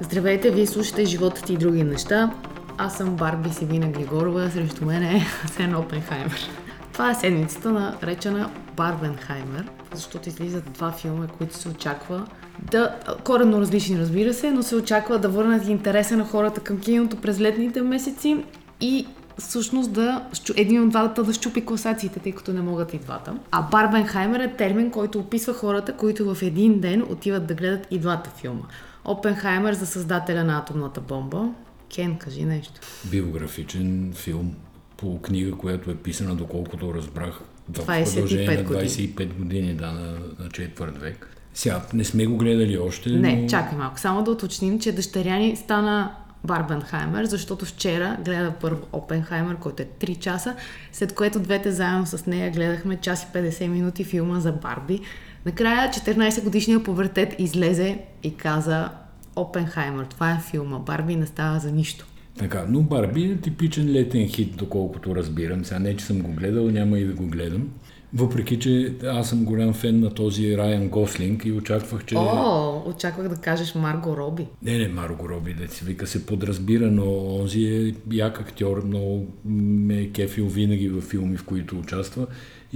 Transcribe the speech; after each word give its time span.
Здравейте, 0.00 0.50
вие 0.50 0.66
слушате 0.66 1.04
Животът 1.04 1.50
и 1.50 1.56
други 1.56 1.84
неща. 1.84 2.34
Аз 2.78 2.96
съм 2.96 3.16
Барби 3.16 3.50
Севина 3.50 3.88
Григорова, 3.88 4.50
срещу 4.50 4.84
мен 4.84 5.02
е 5.02 5.26
Сен 5.46 5.76
Опенхаймер. 5.76 6.50
Това 6.92 7.10
е 7.10 7.14
седмицата 7.14 7.72
на 7.72 7.96
речена 8.02 8.50
Барбенхаймер, 8.76 9.64
защото 9.94 10.28
излизат 10.28 10.72
два 10.72 10.92
филма, 10.92 11.26
които 11.26 11.56
се 11.56 11.68
очаква 11.68 12.26
да... 12.70 12.96
Коренно 13.24 13.60
различни, 13.60 13.98
разбира 13.98 14.34
се, 14.34 14.50
но 14.50 14.62
се 14.62 14.76
очаква 14.76 15.18
да 15.18 15.28
върнат 15.28 15.68
интереса 15.68 16.16
на 16.16 16.24
хората 16.24 16.60
към 16.60 16.80
киното 16.80 17.16
през 17.16 17.40
летните 17.40 17.82
месеци 17.82 18.44
и 18.80 19.06
всъщност 19.38 19.92
да 19.92 20.24
един 20.56 20.82
от 20.82 20.88
двата 20.88 21.22
да 21.22 21.32
щупи 21.32 21.66
класациите, 21.66 22.20
тъй 22.20 22.32
като 22.32 22.52
не 22.52 22.60
могат 22.60 22.94
и 22.94 22.98
двата. 22.98 23.34
А 23.50 23.62
Барбенхаймер 23.62 24.40
е 24.40 24.52
термин, 24.52 24.90
който 24.90 25.18
описва 25.18 25.54
хората, 25.54 25.92
които 25.92 26.34
в 26.34 26.42
един 26.42 26.80
ден 26.80 27.02
отиват 27.10 27.46
да 27.46 27.54
гледат 27.54 27.86
и 27.90 27.98
двата 27.98 28.30
филма. 28.30 28.62
Опенхаймер 29.06 29.72
за 29.72 29.86
създателя 29.86 30.44
на 30.44 30.58
атомната 30.58 31.00
бомба. 31.00 31.48
Кен, 31.88 32.18
кажи 32.18 32.44
нещо. 32.44 32.80
Биографичен 33.04 34.12
филм 34.14 34.54
по 34.96 35.22
книга, 35.22 35.52
която 35.52 35.90
е 35.90 35.96
писана, 35.96 36.34
доколкото 36.34 36.94
разбрах, 36.94 37.40
в 37.72 37.78
25 37.78 38.04
продължение 38.04 38.56
на 38.56 38.62
години. 38.62 38.88
25 38.88 39.34
години, 39.34 39.74
да, 39.74 39.92
на, 39.92 40.18
на 40.38 40.48
четвърт 40.52 40.98
век. 40.98 41.36
Сега 41.54 41.82
не 41.94 42.04
сме 42.04 42.26
го 42.26 42.36
гледали 42.36 42.78
още, 42.78 43.10
Не, 43.10 43.36
но... 43.36 43.48
чакай 43.48 43.78
малко. 43.78 44.00
Само 44.00 44.22
да 44.22 44.30
уточним, 44.30 44.80
че 44.80 44.92
дъщеря 44.92 45.36
ни 45.36 45.56
стана 45.56 46.14
Барбенхаймер, 46.44 47.24
защото 47.24 47.64
вчера 47.64 48.16
гледа 48.24 48.52
първо 48.60 48.86
Опенхаймер, 48.92 49.56
който 49.56 49.82
е 49.82 49.86
3 50.00 50.18
часа, 50.18 50.54
след 50.92 51.14
което 51.14 51.40
двете 51.40 51.72
заедно 51.72 52.06
с 52.06 52.26
нея 52.26 52.50
гледахме 52.50 52.96
час 52.96 53.22
и 53.22 53.26
50 53.26 53.66
минути 53.66 54.04
филма 54.04 54.40
за 54.40 54.52
Барби. 54.52 55.00
Накрая 55.46 55.90
14 55.90 56.44
годишният 56.44 56.84
повъртет 56.84 57.34
излезе 57.38 57.98
и 58.22 58.34
каза 58.34 58.88
Опенхаймер, 59.36 60.04
това 60.04 60.30
е 60.30 60.40
филма, 60.50 60.78
Барби 60.78 61.16
не 61.16 61.26
става 61.26 61.58
за 61.58 61.72
нищо. 61.72 62.06
Така, 62.38 62.66
но 62.68 62.82
Барби 62.82 63.24
е 63.24 63.40
типичен 63.40 63.92
летен 63.92 64.28
хит, 64.28 64.56
доколкото 64.56 65.16
разбирам. 65.16 65.64
Сега 65.64 65.78
не, 65.78 65.96
че 65.96 66.04
съм 66.04 66.22
го 66.22 66.32
гледал, 66.32 66.70
няма 66.70 66.98
и 66.98 67.04
да 67.04 67.14
го 67.14 67.26
гледам. 67.26 67.68
Въпреки, 68.14 68.58
че 68.58 68.94
аз 69.04 69.28
съм 69.28 69.44
голям 69.44 69.74
фен 69.74 70.00
на 70.00 70.14
този 70.14 70.58
Райан 70.58 70.88
Гослинг 70.88 71.44
и 71.44 71.52
очаквах, 71.52 72.04
че... 72.04 72.14
О, 72.18 72.82
очаквах 72.86 73.28
да 73.28 73.36
кажеш 73.36 73.74
Марго 73.74 74.16
Роби. 74.16 74.46
Не, 74.62 74.78
не, 74.78 74.88
Марго 74.88 75.28
Роби, 75.28 75.54
да 75.54 75.68
си 75.68 75.84
вика 75.84 76.06
се 76.06 76.26
подразбира, 76.26 76.90
но 76.90 77.36
онзи 77.36 77.64
е 77.64 77.94
як 78.12 78.40
актьор, 78.40 78.82
много 78.84 79.26
ме 79.44 79.94
е 79.94 80.10
кефил 80.10 80.46
винаги 80.46 80.88
във 80.88 81.04
филми, 81.04 81.36
в 81.36 81.44
които 81.44 81.78
участва 81.78 82.26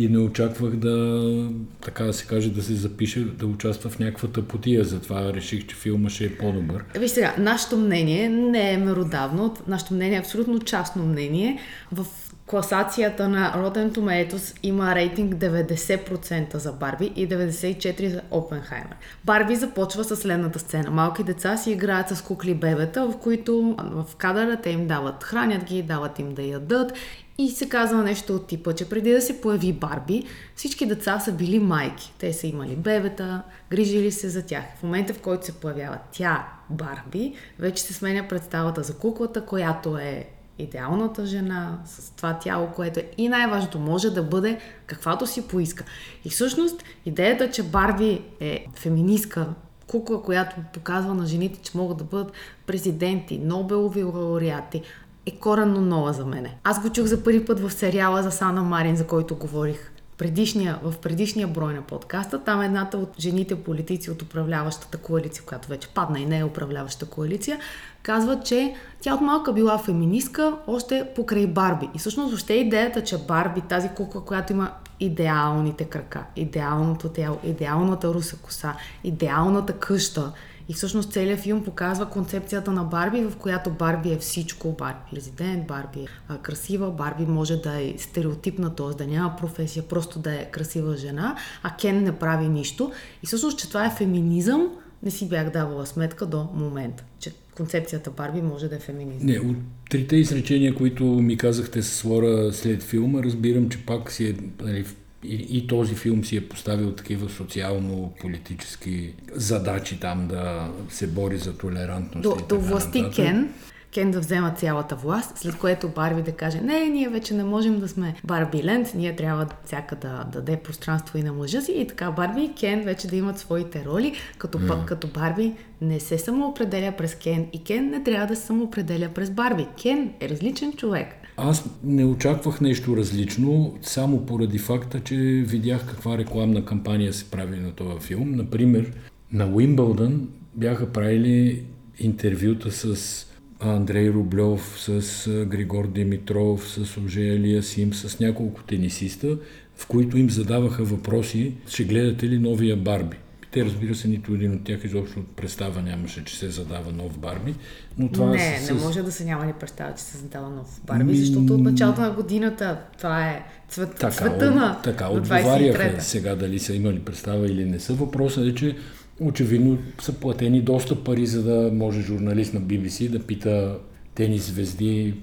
и 0.00 0.08
не 0.08 0.18
очаквах 0.18 0.76
да, 0.76 1.48
така 1.80 2.04
да 2.04 2.12
се 2.12 2.26
каже, 2.26 2.50
да 2.50 2.62
се 2.62 2.74
запише, 2.74 3.24
да 3.24 3.46
участва 3.46 3.90
в 3.90 3.98
някаква 3.98 4.28
тъпотия, 4.28 4.84
затова 4.84 5.32
реших, 5.34 5.66
че 5.66 5.76
филма 5.76 6.08
ще 6.08 6.24
е 6.24 6.36
по-добър. 6.36 6.84
Виж 6.98 7.10
сега, 7.10 7.34
нашето 7.38 7.76
мнение 7.76 8.28
не 8.28 8.72
е 8.72 8.76
меродавно, 8.76 9.56
нашето 9.66 9.94
мнение 9.94 10.16
е 10.16 10.20
абсолютно 10.20 10.60
частно 10.60 11.06
мнение. 11.06 11.58
В 11.92 12.06
класацията 12.50 13.28
на 13.28 13.52
Rotten 13.56 13.90
Tomatoes 13.90 14.58
има 14.62 14.94
рейтинг 14.94 15.34
90% 15.34 16.56
за 16.56 16.72
Барби 16.72 17.12
и 17.16 17.28
94% 17.28 18.08
за 18.08 18.22
Опенхаймер. 18.30 18.96
Барби 19.24 19.56
започва 19.56 20.04
с 20.04 20.16
следната 20.16 20.58
сцена. 20.58 20.90
Малки 20.90 21.24
деца 21.24 21.56
си 21.56 21.70
играят 21.70 22.08
с 22.08 22.22
кукли 22.22 22.54
бебета, 22.54 23.06
в 23.06 23.18
които 23.18 23.76
в 23.78 24.16
кадъра 24.16 24.56
те 24.56 24.70
им 24.70 24.86
дават, 24.86 25.24
хранят 25.24 25.64
ги, 25.64 25.82
дават 25.82 26.18
им 26.18 26.34
да 26.34 26.42
ядат 26.42 26.92
и 27.38 27.50
се 27.50 27.68
казва 27.68 28.02
нещо 28.02 28.34
от 28.34 28.46
типа, 28.46 28.72
че 28.72 28.88
преди 28.88 29.12
да 29.12 29.20
се 29.20 29.40
появи 29.40 29.72
Барби, 29.72 30.24
всички 30.56 30.86
деца 30.86 31.20
са 31.20 31.32
били 31.32 31.58
майки. 31.58 32.12
Те 32.18 32.32
са 32.32 32.46
имали 32.46 32.76
бебета, 32.76 33.42
грижили 33.70 34.12
се 34.12 34.28
за 34.28 34.46
тях. 34.46 34.64
В 34.78 34.82
момента, 34.82 35.14
в 35.14 35.20
който 35.20 35.46
се 35.46 35.52
появява 35.52 35.98
тя, 36.12 36.48
Барби, 36.70 37.34
вече 37.58 37.82
се 37.82 37.94
сменя 37.94 38.28
представата 38.28 38.82
за 38.82 38.96
куклата, 38.96 39.46
която 39.46 39.96
е 39.96 40.28
идеалната 40.62 41.26
жена, 41.26 41.78
с 41.84 42.10
това 42.10 42.38
тяло, 42.38 42.68
което 42.76 43.00
е 43.00 43.10
и 43.18 43.28
най-важното, 43.28 43.78
може 43.78 44.10
да 44.10 44.22
бъде 44.22 44.58
каквато 44.86 45.26
си 45.26 45.48
поиска. 45.48 45.84
И 46.24 46.30
всъщност 46.30 46.84
идеята, 47.06 47.50
че 47.50 47.62
Барби 47.62 48.22
е 48.40 48.66
феминистка, 48.74 49.46
кукла, 49.86 50.22
която 50.22 50.56
показва 50.72 51.14
на 51.14 51.26
жените, 51.26 51.60
че 51.62 51.78
могат 51.78 51.98
да 51.98 52.04
бъдат 52.04 52.32
президенти, 52.66 53.38
Нобелови 53.38 54.02
лауреати, 54.02 54.82
е 55.26 55.30
коренно 55.30 55.80
нова 55.80 56.12
за 56.12 56.26
мене. 56.26 56.58
Аз 56.64 56.82
го 56.82 56.90
чух 56.90 57.06
за 57.06 57.24
първи 57.24 57.44
път 57.44 57.60
в 57.60 57.70
сериала 57.70 58.22
за 58.22 58.30
Сана 58.30 58.62
Марин, 58.62 58.96
за 58.96 59.06
който 59.06 59.36
говорих 59.36 59.89
предишния, 60.20 60.78
в 60.82 60.94
предишния 60.98 61.48
брой 61.48 61.74
на 61.74 61.82
подкаста. 61.82 62.44
Там 62.44 62.62
едната 62.62 62.96
от 62.96 63.20
жените 63.20 63.54
политици 63.54 64.10
от 64.10 64.22
управляващата 64.22 64.98
коалиция, 64.98 65.44
която 65.44 65.68
вече 65.68 65.88
падна 65.88 66.20
и 66.20 66.26
не 66.26 66.38
е 66.38 66.44
управляваща 66.44 67.06
коалиция, 67.06 67.58
казва, 68.02 68.40
че 68.40 68.74
тя 69.00 69.14
от 69.14 69.20
малка 69.20 69.52
била 69.52 69.78
феминистка 69.78 70.56
още 70.66 71.06
покрай 71.16 71.46
Барби. 71.46 71.88
И 71.94 71.98
всъщност 71.98 72.30
въобще 72.30 72.54
идеята, 72.54 73.04
че 73.04 73.18
Барби, 73.18 73.60
тази 73.60 73.88
кукла, 73.88 74.24
която 74.24 74.52
има 74.52 74.70
идеалните 75.00 75.84
крака, 75.84 76.24
идеалното 76.36 77.08
тяло, 77.08 77.38
идеалната 77.44 78.14
руса 78.14 78.36
коса, 78.36 78.74
идеалната 79.04 79.72
къща, 79.72 80.32
и 80.70 80.72
всъщност 80.72 81.12
целият 81.12 81.40
филм 81.40 81.64
показва 81.64 82.06
концепцията 82.06 82.70
на 82.70 82.84
Барби, 82.84 83.20
в 83.20 83.36
която 83.36 83.70
Барби 83.70 84.12
е 84.12 84.18
всичко. 84.18 84.72
Барби 84.78 84.98
е 84.98 85.10
президент, 85.10 85.66
Барби 85.66 86.00
е 86.00 86.06
красива, 86.42 86.90
Барби 86.90 87.26
може 87.26 87.56
да 87.56 87.82
е 87.82 87.94
стереотипна, 87.98 88.74
т.е. 88.74 89.04
да 89.04 89.06
няма 89.06 89.36
професия, 89.36 89.82
просто 89.82 90.18
да 90.18 90.34
е 90.34 90.50
красива 90.50 90.96
жена, 90.96 91.36
а 91.62 91.76
Кен 91.76 92.02
не 92.02 92.18
прави 92.18 92.48
нищо. 92.48 92.92
И 93.22 93.26
всъщност, 93.26 93.58
че 93.58 93.68
това 93.68 93.86
е 93.86 93.94
феминизъм, 93.96 94.68
не 95.02 95.10
си 95.10 95.28
бях 95.28 95.50
давала 95.50 95.86
сметка 95.86 96.26
до 96.26 96.48
момента, 96.54 97.04
че 97.18 97.32
концепцията 97.56 98.10
Барби 98.10 98.42
може 98.42 98.68
да 98.68 98.76
е 98.76 98.78
феминизъм. 98.78 99.26
Не, 99.26 99.38
от 99.38 99.56
трите 99.90 100.16
изречения, 100.16 100.74
които 100.74 101.04
ми 101.04 101.36
казахте 101.36 101.82
с 101.82 102.04
Лора 102.04 102.52
след 102.52 102.82
филма, 102.82 103.22
разбирам, 103.22 103.68
че 103.68 103.86
пак 103.86 104.12
си 104.12 104.26
е, 104.28 104.34
нали, 104.64 104.84
и, 105.24 105.46
и 105.58 105.66
този 105.66 105.94
филм 105.94 106.24
си 106.24 106.36
е 106.36 106.48
поставил 106.48 106.92
такива 106.92 107.28
социално-политически 107.28 109.14
задачи 109.32 110.00
там 110.00 110.28
да 110.28 110.70
се 110.88 111.06
бори 111.06 111.38
за 111.38 111.58
толерантност. 111.58 112.22
До, 112.22 112.36
и 112.44 112.48
до 112.48 112.60
власти 112.60 113.02
нататък. 113.02 113.24
Кен, 113.24 113.52
Кен 113.92 114.10
да 114.10 114.20
взема 114.20 114.50
цялата 114.50 114.96
власт, 114.96 115.38
след 115.38 115.58
което 115.58 115.88
Барби 115.88 116.22
да 116.22 116.32
каже, 116.32 116.60
не, 116.60 116.88
ние 116.88 117.08
вече 117.08 117.34
не 117.34 117.44
можем 117.44 117.80
да 117.80 117.88
сме 117.88 118.14
Барби 118.24 118.64
Ленд, 118.64 118.94
ние 118.94 119.16
трябва 119.16 119.46
всяка 119.64 119.96
да 119.96 120.24
даде 120.32 120.56
пространство 120.56 121.18
и 121.18 121.22
на 121.22 121.32
мъжа 121.32 121.60
си 121.60 121.72
и 121.72 121.86
така 121.86 122.10
Барби 122.10 122.42
и 122.42 122.52
Кен 122.52 122.82
вече 122.82 123.08
да 123.08 123.16
имат 123.16 123.38
своите 123.38 123.84
роли, 123.84 124.12
като, 124.38 124.58
mm. 124.58 124.84
като 124.84 125.08
Барби 125.08 125.52
не 125.80 126.00
се 126.00 126.18
самоопределя 126.18 126.92
през 126.98 127.14
Кен 127.14 127.46
и 127.52 127.64
Кен 127.64 127.90
не 127.90 128.02
трябва 128.02 128.26
да 128.26 128.36
се 128.36 128.46
самоопределя 128.46 129.08
през 129.14 129.30
Барби. 129.30 129.66
Кен 129.82 130.12
е 130.20 130.28
различен 130.28 130.72
човек. 130.72 131.19
Аз 131.36 131.70
не 131.84 132.04
очаквах 132.04 132.60
нещо 132.60 132.96
различно, 132.96 133.78
само 133.82 134.26
поради 134.26 134.58
факта, 134.58 135.00
че 135.00 135.14
видях 135.46 135.86
каква 135.86 136.18
рекламна 136.18 136.64
кампания 136.64 137.12
се 137.12 137.30
прави 137.30 137.60
на 137.60 137.72
този 137.72 138.06
филм. 138.06 138.30
Например, 138.30 138.92
на 139.32 139.46
Уимбълдън 139.46 140.28
бяха 140.54 140.92
правили 140.92 141.64
интервюта 141.98 142.72
с 142.72 143.26
Андрей 143.60 144.10
Рублев, 144.10 144.76
с 144.78 145.28
Григор 145.46 145.88
Димитров, 145.88 146.68
с 146.68 146.96
Ожея 146.96 147.62
Сим, 147.62 147.94
с 147.94 148.20
няколко 148.20 148.62
тенисиста, 148.62 149.38
в 149.76 149.86
които 149.86 150.18
им 150.18 150.30
задаваха 150.30 150.84
въпроси, 150.84 151.52
ще 151.68 151.84
гледате 151.84 152.28
ли 152.28 152.38
новия 152.38 152.76
Барби. 152.76 153.16
Те, 153.50 153.64
разбира 153.64 153.94
се, 153.94 154.08
нито 154.08 154.34
един 154.34 154.54
от 154.54 154.64
тях 154.64 154.84
изобщо 154.84 155.24
представа 155.36 155.82
нямаше, 155.82 156.24
че 156.24 156.38
се 156.38 156.50
задава 156.50 156.92
нов 156.92 157.18
Барби, 157.18 157.54
но 157.98 158.08
това 158.08 158.26
не, 158.30 158.58
с, 158.58 158.70
не 158.70 158.80
може 158.80 159.02
да 159.02 159.12
се 159.12 159.24
няма 159.24 159.46
ли 159.46 159.52
представа, 159.60 159.94
че 159.94 160.02
се 160.02 160.18
задава 160.18 160.50
нов 160.50 160.80
Барби, 160.86 161.16
защото 161.16 161.54
от 161.54 161.60
началото 161.60 162.00
на 162.00 162.10
годината 162.10 162.80
това 162.98 163.28
е 163.30 163.42
цвет, 163.68 163.94
Така, 163.94 164.10
цвета 164.10 164.50
на, 164.50 164.82
така 164.82 165.08
отговаряха 165.08 165.78
23-та. 165.78 166.00
сега 166.00 166.34
дали 166.34 166.58
са 166.58 166.74
имали 166.74 166.98
представа 166.98 167.46
или 167.46 167.64
не 167.64 167.80
са. 167.80 167.94
Въпросът 167.94 168.46
е, 168.46 168.54
че 168.54 168.76
очевидно 169.20 169.78
са 170.00 170.12
платени 170.12 170.62
доста 170.62 171.04
пари, 171.04 171.26
за 171.26 171.42
да 171.42 171.72
може 171.72 172.00
журналист 172.00 172.54
на 172.54 172.60
BBC 172.60 173.08
да 173.08 173.18
пита 173.18 173.78
тенис 174.14 174.46
звезди 174.46 175.14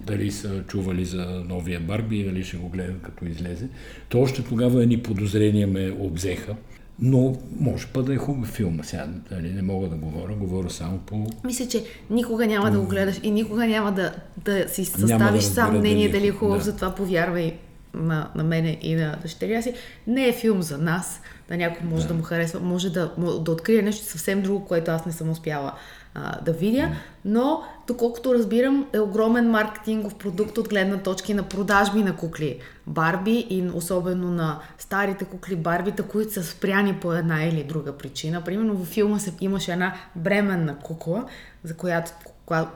дали 0.00 0.30
са 0.30 0.62
чували 0.68 1.04
за 1.04 1.44
новия 1.48 1.80
Барби 1.80 2.18
и 2.20 2.24
дали 2.24 2.44
ще 2.44 2.56
го 2.56 2.68
гледат 2.68 3.02
като 3.02 3.24
излезе. 3.24 3.68
То 4.08 4.20
още 4.20 4.42
тогава 4.42 4.82
едни 4.82 5.02
подозрения 5.02 5.66
ме 5.66 5.96
обзеха. 5.98 6.54
Но 6.98 7.36
може 7.60 7.86
па 7.92 8.02
да 8.02 8.14
е 8.14 8.16
хубав 8.16 8.48
филм. 8.48 8.80
Сега 8.82 9.06
нали, 9.30 9.52
не 9.52 9.62
мога 9.62 9.88
да 9.88 9.96
говоря, 9.96 10.34
говоря 10.34 10.70
само 10.70 10.98
по... 10.98 11.26
Мисля, 11.44 11.68
че 11.68 11.84
никога 12.10 12.46
няма 12.46 12.70
да 12.70 12.80
го 12.80 12.86
гледаш 12.86 13.20
и 13.22 13.30
никога 13.30 13.66
няма 13.66 13.92
да, 13.92 14.14
да 14.36 14.68
си 14.68 14.84
съставиш 14.84 15.44
да 15.44 15.50
сам 15.50 15.64
разбера 15.64 15.80
мнение 15.80 16.08
дали- 16.08 16.26
е 16.26 16.30
хубав, 16.30 16.58
да. 16.58 16.64
затова 16.64 16.94
повярвай 16.94 17.58
на, 17.94 18.30
на 18.34 18.44
мене 18.44 18.78
и 18.82 18.94
на 18.94 19.18
дъщеря 19.22 19.62
си. 19.62 19.74
Не 20.06 20.28
е 20.28 20.32
филм 20.32 20.62
за 20.62 20.78
нас, 20.78 21.20
да 21.48 21.56
някой 21.56 21.88
може 21.88 22.08
да, 22.08 22.14
му 22.14 22.22
харесва, 22.22 22.60
може 22.60 22.90
да, 22.90 23.12
да 23.40 23.50
открие 23.50 23.82
нещо 23.82 24.06
съвсем 24.06 24.42
друго, 24.42 24.64
което 24.64 24.90
аз 24.90 25.06
не 25.06 25.12
съм 25.12 25.30
успяла 25.30 25.72
а, 26.18 26.40
да 26.40 26.52
видя, 26.52 26.88
но 27.24 27.62
доколкото 27.86 28.34
разбирам 28.34 28.86
е 28.92 29.00
огромен 29.00 29.50
маркетингов 29.50 30.14
продукт 30.14 30.58
от 30.58 30.68
гледна 30.68 30.98
точки 30.98 31.34
на 31.34 31.42
продажби 31.42 32.02
на 32.02 32.16
кукли 32.16 32.58
Барби 32.86 33.46
и 33.50 33.70
особено 33.74 34.30
на 34.30 34.58
старите 34.78 35.24
кукли 35.24 35.56
Барбита, 35.56 36.02
които 36.02 36.32
са 36.32 36.44
спряни 36.44 36.94
по 36.94 37.12
една 37.12 37.44
или 37.44 37.64
друга 37.64 37.92
причина. 37.92 38.40
Примерно 38.44 38.74
във 38.74 38.88
филма 38.88 39.18
се, 39.18 39.34
имаше 39.40 39.72
една 39.72 39.94
бременна 40.16 40.76
кукла, 40.78 41.24
за 41.64 41.76
която 41.76 42.10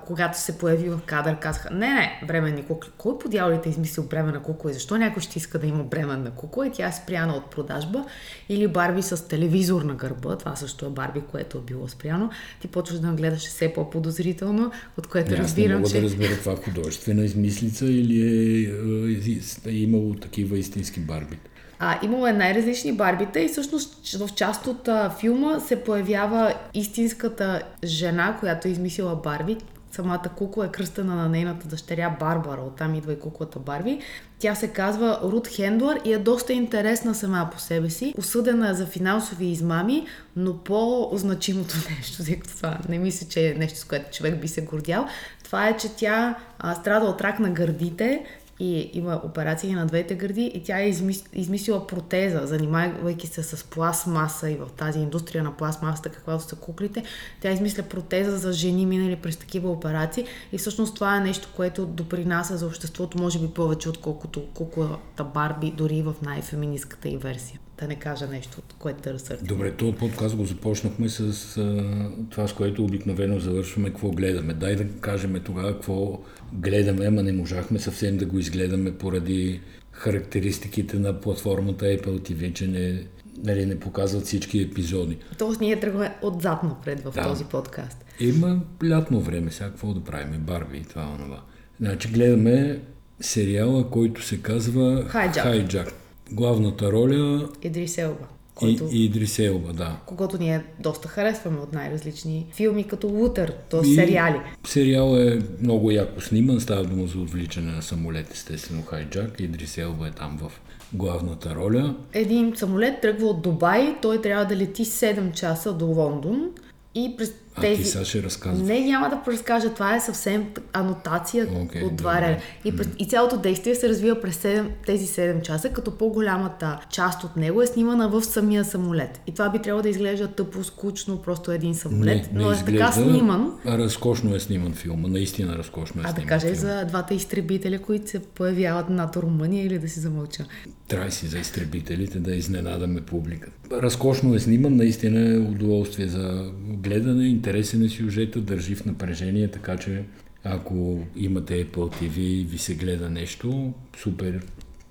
когато 0.07 0.41
се 0.41 0.59
появи 0.59 0.89
в 0.89 1.01
кадър, 1.07 1.39
казаха, 1.39 1.71
не, 1.71 1.95
не, 1.95 2.23
бременни 2.27 2.63
кукли. 2.63 2.91
Кой 2.99 3.19
по 3.19 3.29
дяволите 3.29 3.69
е 3.69 3.71
измислил 3.71 4.05
бременна 4.05 4.43
кукла 4.43 4.71
и 4.71 4.75
защо 4.75 4.99
някой 4.99 5.23
ще 5.23 5.39
иска 5.39 5.59
да 5.59 5.67
има 5.67 5.85
бременна 5.85 6.31
кукла 6.31 6.67
и 6.67 6.71
тя 6.71 6.89
е 6.89 6.93
спряна 6.93 7.35
от 7.35 7.51
продажба? 7.51 8.05
Или 8.49 8.69
Барби 8.69 9.03
с 9.03 9.29
телевизор 9.29 9.83
на 9.83 9.95
гърба, 9.95 10.39
това 10.39 10.57
също 10.57 10.87
е 10.87 10.91
Барби, 10.91 11.21
което 11.21 11.59
е 11.59 11.61
било 11.61 11.89
спряно. 11.89 12.31
Ти 12.61 12.69
почваш 12.69 12.99
да 12.99 13.13
гледаш 13.13 13.41
все 13.41 13.73
по-подозрително, 13.73 14.73
от 14.99 15.07
което 15.07 15.31
не, 15.31 15.37
разбирам, 15.37 15.79
мога 15.79 15.91
че... 15.91 16.01
да 16.01 16.03
разбера 16.03 16.39
това 16.39 16.57
художествена 16.57 17.25
измислица 17.25 17.87
или 17.87 18.23
е, 18.23 19.69
е, 19.69 19.71
е 19.71 19.75
имало 19.75 20.15
такива 20.15 20.59
истински 20.59 21.01
Барби. 21.01 21.39
А, 21.83 21.99
имало 22.03 22.27
е 22.27 22.33
най-различни 22.33 22.93
барбита 22.93 23.41
и 23.41 23.49
всъщност 23.49 24.17
в 24.19 24.35
част 24.35 24.67
от 24.67 24.89
а, 24.89 25.11
филма 25.11 25.61
се 25.61 25.85
появява 25.85 26.55
истинската 26.75 27.63
жена, 27.85 28.37
която 28.41 28.69
е 28.69 28.71
измислила 28.71 29.17
Барби. 29.17 29.57
Самата 29.93 30.23
кукла 30.37 30.67
е 30.67 30.69
кръстена 30.69 31.15
на 31.15 31.29
нейната 31.29 31.69
дъщеря 31.69 32.17
Барбара, 32.21 32.61
оттам 32.61 32.95
идва 32.95 33.13
и 33.13 33.19
куклата 33.19 33.59
Барби. 33.59 34.01
Тя 34.39 34.55
се 34.55 34.69
казва 34.69 35.21
Рут 35.23 35.49
Хендлър 35.49 36.01
и 36.05 36.13
е 36.13 36.19
доста 36.19 36.53
интересна 36.53 37.15
сама 37.15 37.49
по 37.53 37.61
себе 37.61 37.91
си. 37.91 38.15
Осъдена 38.19 38.71
е 38.71 38.75
за 38.75 38.87
финансови 38.87 39.47
измами, 39.47 40.07
но 40.37 40.59
по-значимото 40.59 41.75
нещо, 41.99 42.25
тъй 42.25 42.41
това 42.41 42.79
не 42.89 42.99
мисля, 42.99 43.27
че 43.29 43.49
е 43.49 43.55
нещо, 43.55 43.79
с 43.79 43.85
което 43.85 44.17
човек 44.17 44.41
би 44.41 44.49
се 44.49 44.63
гордял, 44.63 45.07
това 45.45 45.69
е, 45.69 45.77
че 45.77 45.97
тя 45.97 46.35
а, 46.59 46.75
страда 46.75 47.07
от 47.07 47.21
рак 47.21 47.39
на 47.39 47.51
гърдите, 47.51 48.25
и 48.61 48.91
има 48.93 49.21
операции 49.25 49.73
на 49.73 49.87
двете 49.87 50.15
гърди 50.15 50.45
и 50.55 50.63
тя 50.63 50.81
е 50.81 50.89
измислила 51.33 51.87
протеза, 51.87 52.47
занимавайки 52.47 53.27
се 53.27 53.43
с 53.43 53.65
пластмаса 53.65 54.51
и 54.51 54.57
в 54.57 54.69
тази 54.77 54.99
индустрия 54.99 55.45
на 55.45 55.57
пластмасата, 55.57 56.09
каквато 56.09 56.45
са 56.45 56.57
куклите. 56.57 57.03
Тя 57.41 57.53
измисля 57.53 57.83
протеза 57.83 58.39
за 58.39 58.53
жени, 58.53 58.87
минали 58.87 59.17
през 59.17 59.37
такива 59.37 59.71
операции 59.71 60.25
и 60.53 60.59
всъщност 60.59 60.95
това 60.95 61.17
е 61.17 61.21
нещо, 61.21 61.49
което 61.57 61.87
допринася 61.87 62.57
за 62.57 62.67
обществото, 62.67 63.19
може 63.19 63.39
би 63.39 63.49
повече, 63.49 63.89
отколкото 63.89 64.47
куклата 64.55 65.25
Барби, 65.25 65.71
дори 65.77 66.03
в 66.03 66.15
най-феминистката 66.23 67.09
и 67.09 67.17
версия 67.17 67.61
да 67.81 67.89
не 67.89 67.95
кажа 67.95 68.27
нещо, 68.27 68.63
което 68.79 69.03
да 69.03 69.13
разсърдя. 69.13 69.45
Добре, 69.45 69.73
този 69.73 69.93
подкаст 69.93 70.37
го 70.37 70.45
започнахме 70.45 71.09
с 71.09 71.57
а, 71.57 72.11
това, 72.31 72.49
с 72.49 72.53
което 72.53 72.85
обикновено 72.85 73.39
завършваме, 73.39 73.91
какво 73.91 74.11
гледаме. 74.11 74.55
Дай 74.55 74.77
да 74.77 74.89
кажем 74.89 75.41
тогава 75.45 75.73
какво 75.73 76.21
гледаме, 76.53 77.07
ама 77.07 77.23
не 77.23 77.33
можахме 77.33 77.79
съвсем 77.79 78.17
да 78.17 78.27
го 78.27 78.39
изгледаме 78.39 78.93
поради 78.93 79.61
характеристиките 79.93 80.99
на 80.99 81.21
платформата 81.21 81.85
Apple 81.85 82.31
TV, 82.31 82.53
че 82.53 82.67
не, 82.67 83.07
нали, 83.45 83.67
не 83.67 83.81
показват 83.81 84.25
всички 84.25 84.61
епизоди. 84.61 85.19
Тоест 85.39 85.61
ние 85.61 85.81
тръгваме 85.81 86.15
отзад 86.23 86.63
напред 86.63 87.01
в 87.01 87.13
да. 87.15 87.23
този 87.23 87.45
подкаст. 87.45 88.05
Има 88.21 88.61
лятно 88.85 89.21
време, 89.21 89.51
сега 89.51 89.69
какво 89.71 89.95
да 89.95 90.05
правим, 90.05 90.41
Барби 90.41 90.79
и 90.79 90.85
това, 90.85 91.17
онова. 91.19 91.41
Значи 91.81 92.09
гледаме 92.09 92.81
сериала, 93.21 93.91
който 93.91 94.23
се 94.23 94.43
казва 94.43 95.05
Хайджак. 95.09 95.43
Хайджак. 95.43 96.00
Главната 96.33 96.93
роля... 96.93 97.49
Идрис 97.63 97.99
Елба. 97.99 98.27
Който, 98.55 98.89
и, 98.93 98.99
и 98.99 99.05
Идрис 99.05 99.39
Елба, 99.39 99.73
да. 99.73 99.97
Когато 100.07 100.39
ние 100.39 100.65
доста 100.81 101.09
харесваме 101.09 101.61
от 101.61 101.73
най-различни 101.73 102.47
филми, 102.53 102.85
като 102.85 103.07
Лутър, 103.07 103.53
т.е. 103.71 103.85
сериали. 103.85 104.41
Сериал 104.67 105.17
е 105.17 105.39
много 105.63 105.91
яко 105.91 106.21
сниман, 106.21 106.61
става 106.61 106.85
дума 106.85 107.07
за 107.07 107.19
отвличане 107.19 107.73
на 107.73 107.83
самолет, 107.83 108.33
естествено 108.33 108.83
Хайджак. 108.83 109.41
Идрис 109.41 109.79
Елба 109.79 110.09
е 110.09 110.11
там 110.11 110.39
в 110.43 110.53
главната 110.93 111.55
роля. 111.55 111.95
Един 112.13 112.53
самолет 112.57 113.01
тръгва 113.01 113.27
от 113.27 113.43
Дубай, 113.43 113.97
той 114.03 114.21
трябва 114.21 114.45
да 114.45 114.57
лети 114.57 114.85
7 114.85 115.33
часа 115.33 115.73
до 115.73 115.87
Лондон 115.87 116.51
и 116.95 117.15
през 117.19 117.35
тези... 117.61 117.81
А 117.81 117.85
ти 117.85 117.91
сега 117.91 118.05
ще 118.05 118.23
разказваш. 118.23 118.69
Не, 118.69 118.81
няма 118.81 119.09
да 119.11 119.33
разкажа. 119.33 119.75
Това 119.75 119.97
е 119.97 120.01
съвсем 120.01 120.47
анотация 120.73 121.47
okay, 121.47 121.85
от 121.85 121.97
два 121.97 122.21
реда. 122.21 122.37
И, 122.65 122.77
през... 122.77 122.89
и 122.99 123.09
цялото 123.09 123.37
действие 123.37 123.75
се 123.75 123.89
развива 123.89 124.21
през 124.21 124.37
7, 124.37 124.67
тези 124.87 125.07
7 125.07 125.43
часа, 125.43 125.69
като 125.69 125.91
по-голямата 125.91 126.79
част 126.91 127.25
от 127.25 127.37
него 127.37 127.63
е 127.63 127.67
снимана 127.67 128.09
в 128.09 128.23
самия 128.23 128.65
самолет. 128.65 129.21
И 129.27 129.33
това 129.33 129.49
би 129.49 129.59
трябвало 129.59 129.83
да 129.83 129.89
изглежда 129.89 130.29
тъпо, 130.29 130.65
скучно, 130.65 131.23
просто 131.23 131.53
един 131.53 131.75
самолет. 131.75 132.33
Не, 132.33 132.39
не 132.39 132.45
но 132.45 132.53
е 132.53 132.57
така 132.67 132.93
сниман. 132.93 133.53
Разкошно 133.67 134.35
е 134.35 134.41
сниман 134.41 134.73
филма. 134.73 135.09
Наистина 135.09 135.59
разкошно 135.59 136.03
е 136.03 136.05
а 136.05 136.09
сниман. 136.09 136.15
А 136.19 136.23
да 136.23 136.27
кажа 136.27 136.55
за 136.55 136.85
двата 136.85 137.15
изтребителя, 137.15 137.79
които 137.79 138.11
се 138.11 138.19
появяват 138.19 138.91
над 138.91 139.17
Румъния 139.17 139.67
или 139.67 139.79
да 139.79 139.89
си 139.89 140.01
замълча. 140.01 140.45
Трябва 140.89 141.11
си 141.11 141.27
за 141.27 141.39
изтребителите 141.39 142.19
да 142.19 142.35
изненадаме 142.35 143.01
публиката. 143.01 143.83
Разкошно 143.83 144.35
е 144.35 144.39
сниман, 144.39 144.77
наистина 144.77 145.35
е 145.35 145.39
удоволствие 145.39 146.09
за 146.09 146.53
гледане 146.63 147.29
интересен 147.51 147.83
е 147.83 147.89
сюжета, 147.89 148.41
държи 148.41 148.75
в 148.75 148.85
напрежение, 148.85 149.49
така 149.49 149.77
че 149.77 150.05
ако 150.45 150.99
имате 151.17 151.67
Apple 151.67 152.03
TV 152.03 152.19
и 152.19 152.45
ви 152.45 152.59
се 152.59 152.75
гледа 152.75 153.11
нещо, 153.11 153.73
супер 153.97 154.41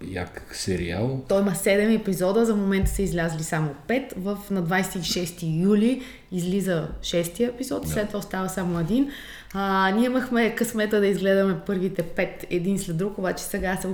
як 0.08 0.52
сериал. 0.54 1.26
Той 1.28 1.42
има 1.42 1.52
7 1.52 2.02
епизода, 2.02 2.46
за 2.46 2.56
момента 2.56 2.92
са 2.92 3.02
излязли 3.02 3.44
само 3.44 3.76
5. 3.88 4.14
В, 4.18 4.38
на 4.52 4.64
26 4.64 5.64
юли 5.64 6.02
излиза 6.32 6.88
6 7.02 7.48
епизод, 7.50 7.84
да. 7.84 7.90
след 7.90 8.08
това 8.08 8.20
остава 8.20 8.50
само 8.50 8.80
един. 8.80 9.10
А, 9.54 9.92
ние 9.96 10.06
имахме 10.06 10.56
късмета 10.56 11.00
да 11.00 11.08
изгледаме 11.08 11.60
първите 11.66 12.04
5 12.04 12.46
един 12.50 12.80
след 12.80 12.98
друг, 12.98 13.18
обаче 13.18 13.44
сега 13.44 13.78
се 13.78 13.88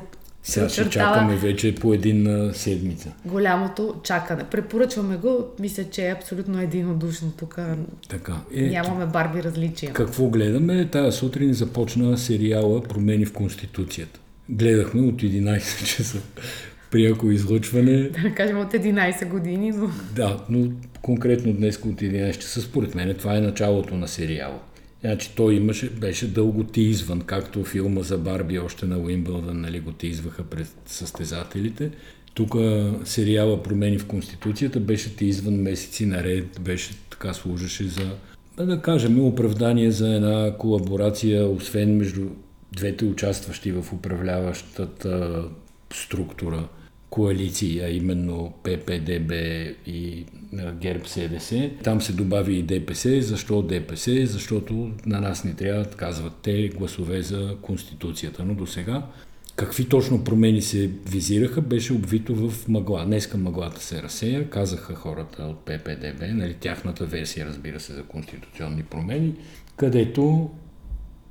сега 0.46 0.70
ще 0.70 0.90
чакаме 0.90 1.36
вече 1.36 1.76
по 1.76 1.94
един 1.94 2.50
седмица. 2.54 3.12
Голямото 3.26 3.96
чакане. 4.04 4.44
Препоръчваме 4.44 5.18
го. 5.18 5.46
Мисля, 5.60 5.84
че 5.84 6.08
е 6.08 6.12
абсолютно 6.12 6.62
единодушно 6.62 7.32
тук. 7.32 7.60
Така. 8.10 8.34
Е, 8.56 8.62
Нямаме 8.62 9.06
барби 9.06 9.44
различия. 9.44 9.94
Какво 9.94 10.28
гледаме? 10.28 10.90
Тая 10.92 11.12
сутрин 11.12 11.54
започна 11.54 12.18
сериала 12.18 12.84
Промени 12.84 13.26
в 13.26 13.34
Конституцията. 13.34 14.20
Гледахме 14.50 15.02
от 15.02 15.16
11 15.16 15.86
часа 15.86 16.22
пряко 16.92 17.32
излъчване. 17.32 18.10
Да 18.24 18.36
кажем 18.36 18.60
от 18.60 18.74
11 18.74 19.28
години, 19.28 19.72
но... 19.72 19.90
Да, 20.16 20.44
но 20.50 20.68
конкретно 21.02 21.54
днес 21.54 21.78
от 21.78 22.02
11 22.02 22.38
часа, 22.38 22.62
според 22.62 22.96
мен 22.96 23.16
това 23.16 23.38
е 23.38 23.42
началото 23.42 23.96
на 23.96 24.08
сериала. 24.08 24.60
Значи 25.06 25.32
той 25.36 25.54
имаше, 25.56 25.90
беше 25.90 26.28
дълго 26.28 26.64
ти 26.64 26.82
извън, 26.82 27.22
както 27.22 27.64
филма 27.64 28.02
за 28.02 28.18
Барби 28.18 28.60
още 28.60 28.86
на 28.86 28.98
Уимбълдън, 28.98 29.62
нали, 29.62 29.80
го 29.80 29.92
ти 29.92 30.08
изваха 30.08 30.44
пред 30.44 30.68
състезателите. 30.86 31.92
Тук 32.34 32.56
сериала 33.04 33.64
Промени 33.64 34.00
в 34.00 34.06
Конституцията 34.06 34.80
беше 34.80 35.16
ти 35.16 35.26
извън 35.26 35.54
месеци 35.56 36.06
наред, 36.06 36.62
беше 36.62 36.92
така 37.10 37.34
служеше 37.34 37.88
за, 37.88 38.12
да 38.60 38.82
кажем, 38.82 39.20
оправдание 39.20 39.92
за 39.92 40.16
една 40.16 40.58
колаборация, 40.58 41.48
освен 41.48 41.98
между 41.98 42.22
двете 42.72 43.06
участващи 43.06 43.72
в 43.72 43.94
управляващата 43.94 45.44
структура 45.94 46.68
коалиции, 47.16 47.80
а 47.80 47.90
именно 47.90 48.54
ППДБ 48.64 49.32
и 49.88 50.26
ГЕРБ 50.82 51.08
СДС. 51.08 51.72
Там 51.84 52.02
се 52.02 52.14
добави 52.14 52.56
и 52.56 52.64
ДПС. 52.64 53.22
Защо 53.22 53.62
ДПС? 53.62 54.26
Защото 54.26 54.92
на 55.06 55.22
нас 55.22 55.44
не 55.44 55.54
трябва, 55.54 55.86
казват 55.86 56.34
те, 56.42 56.70
гласове 56.70 57.22
за 57.22 57.56
Конституцията. 57.62 58.46
Но 58.46 58.54
до 58.56 58.68
сега 58.68 59.04
Какви 59.56 59.90
точно 59.90 60.24
промени 60.24 60.62
се 60.62 60.88
визираха, 60.88 61.62
беше 61.62 61.94
обвито 61.94 62.36
в 62.36 62.68
мъгла. 62.68 63.06
Днеска 63.06 63.38
мъглата 63.38 63.84
се 63.84 64.04
разсея, 64.04 64.50
казаха 64.50 64.96
хората 64.96 65.44
от 65.44 65.66
ППДБ, 65.66 66.22
нали, 66.22 66.54
тяхната 66.54 67.06
версия, 67.06 67.46
разбира 67.46 67.80
се, 67.80 67.94
за 67.94 68.04
конституционни 68.04 68.84
промени, 68.84 69.34
където 69.78 70.50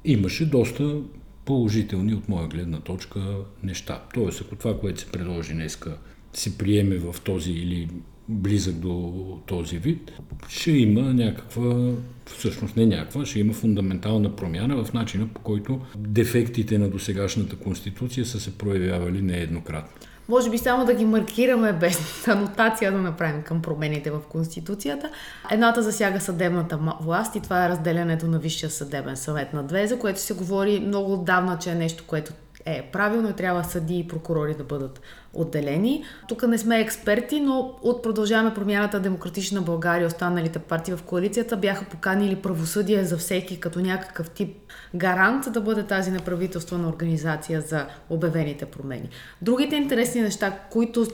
имаше 0.04 0.50
доста 0.50 0.96
положителни 1.44 2.14
от 2.14 2.28
моя 2.28 2.48
гледна 2.48 2.80
точка 2.80 3.20
неща. 3.62 4.02
Тоест, 4.14 4.40
ако 4.40 4.56
това, 4.56 4.80
което 4.80 5.00
се 5.00 5.06
предложи 5.06 5.52
днеска, 5.52 5.96
се 6.32 6.58
приеме 6.58 6.96
в 6.96 7.16
този 7.24 7.52
или 7.52 7.88
близък 8.28 8.74
до 8.74 9.38
този 9.46 9.78
вид, 9.78 10.12
ще 10.48 10.70
има 10.70 11.14
някаква, 11.14 11.92
всъщност 12.26 12.76
не 12.76 12.86
някаква, 12.86 13.26
ще 13.26 13.40
има 13.40 13.52
фундаментална 13.52 14.36
промяна 14.36 14.84
в 14.84 14.92
начина 14.92 15.28
по 15.28 15.40
който 15.40 15.80
дефектите 15.96 16.78
на 16.78 16.90
досегашната 16.90 17.56
конституция 17.56 18.26
са 18.26 18.40
се 18.40 18.58
проявявали 18.58 19.22
нееднократно. 19.22 20.08
Може 20.28 20.50
би 20.50 20.58
само 20.58 20.84
да 20.84 20.94
ги 20.94 21.04
маркираме 21.04 21.72
без 21.72 22.28
анотация 22.28 22.92
да 22.92 22.98
направим 22.98 23.42
към 23.42 23.62
промените 23.62 24.10
в 24.10 24.20
Конституцията. 24.28 25.10
Едната 25.50 25.82
засяга 25.82 26.20
съдебната 26.20 26.78
власт 27.00 27.36
и 27.36 27.40
това 27.40 27.64
е 27.64 27.68
разделянето 27.68 28.26
на 28.26 28.38
Висшия 28.38 28.70
съдебен 28.70 29.16
съвет 29.16 29.52
на 29.52 29.62
две, 29.62 29.86
за 29.86 29.98
което 29.98 30.20
се 30.20 30.34
говори 30.34 30.80
много 30.80 31.12
отдавна, 31.12 31.58
че 31.58 31.70
е 31.70 31.74
нещо, 31.74 32.04
което 32.06 32.32
е 32.66 32.82
правилно 32.92 33.30
и 33.30 33.32
трябва 33.32 33.64
съди 33.64 33.98
и 33.98 34.08
прокурори 34.08 34.54
да 34.54 34.64
бъдат 34.64 35.00
отделени. 35.32 36.04
Тук 36.28 36.42
не 36.42 36.58
сме 36.58 36.80
експерти, 36.80 37.40
но 37.40 37.78
от 37.82 38.02
продължаваме 38.02 38.54
промяната 38.54 39.00
Демократична 39.00 39.62
България 39.62 40.04
и 40.04 40.06
останалите 40.06 40.58
партии 40.58 40.94
в 40.94 41.02
коалицията 41.02 41.56
бяха 41.56 41.84
поканили 41.84 42.36
правосъдие 42.36 43.04
за 43.04 43.16
всеки 43.16 43.60
като 43.60 43.80
някакъв 43.80 44.30
тип 44.30 44.56
гарант 44.94 45.52
да 45.52 45.60
бъде 45.60 45.82
тази 45.82 46.10
неправителствена 46.10 46.88
организация 46.88 47.60
за 47.60 47.86
обявените 48.10 48.66
промени. 48.66 49.08
Другите 49.42 49.76
интересни 49.76 50.20
неща, 50.20 50.58
които 50.70 51.06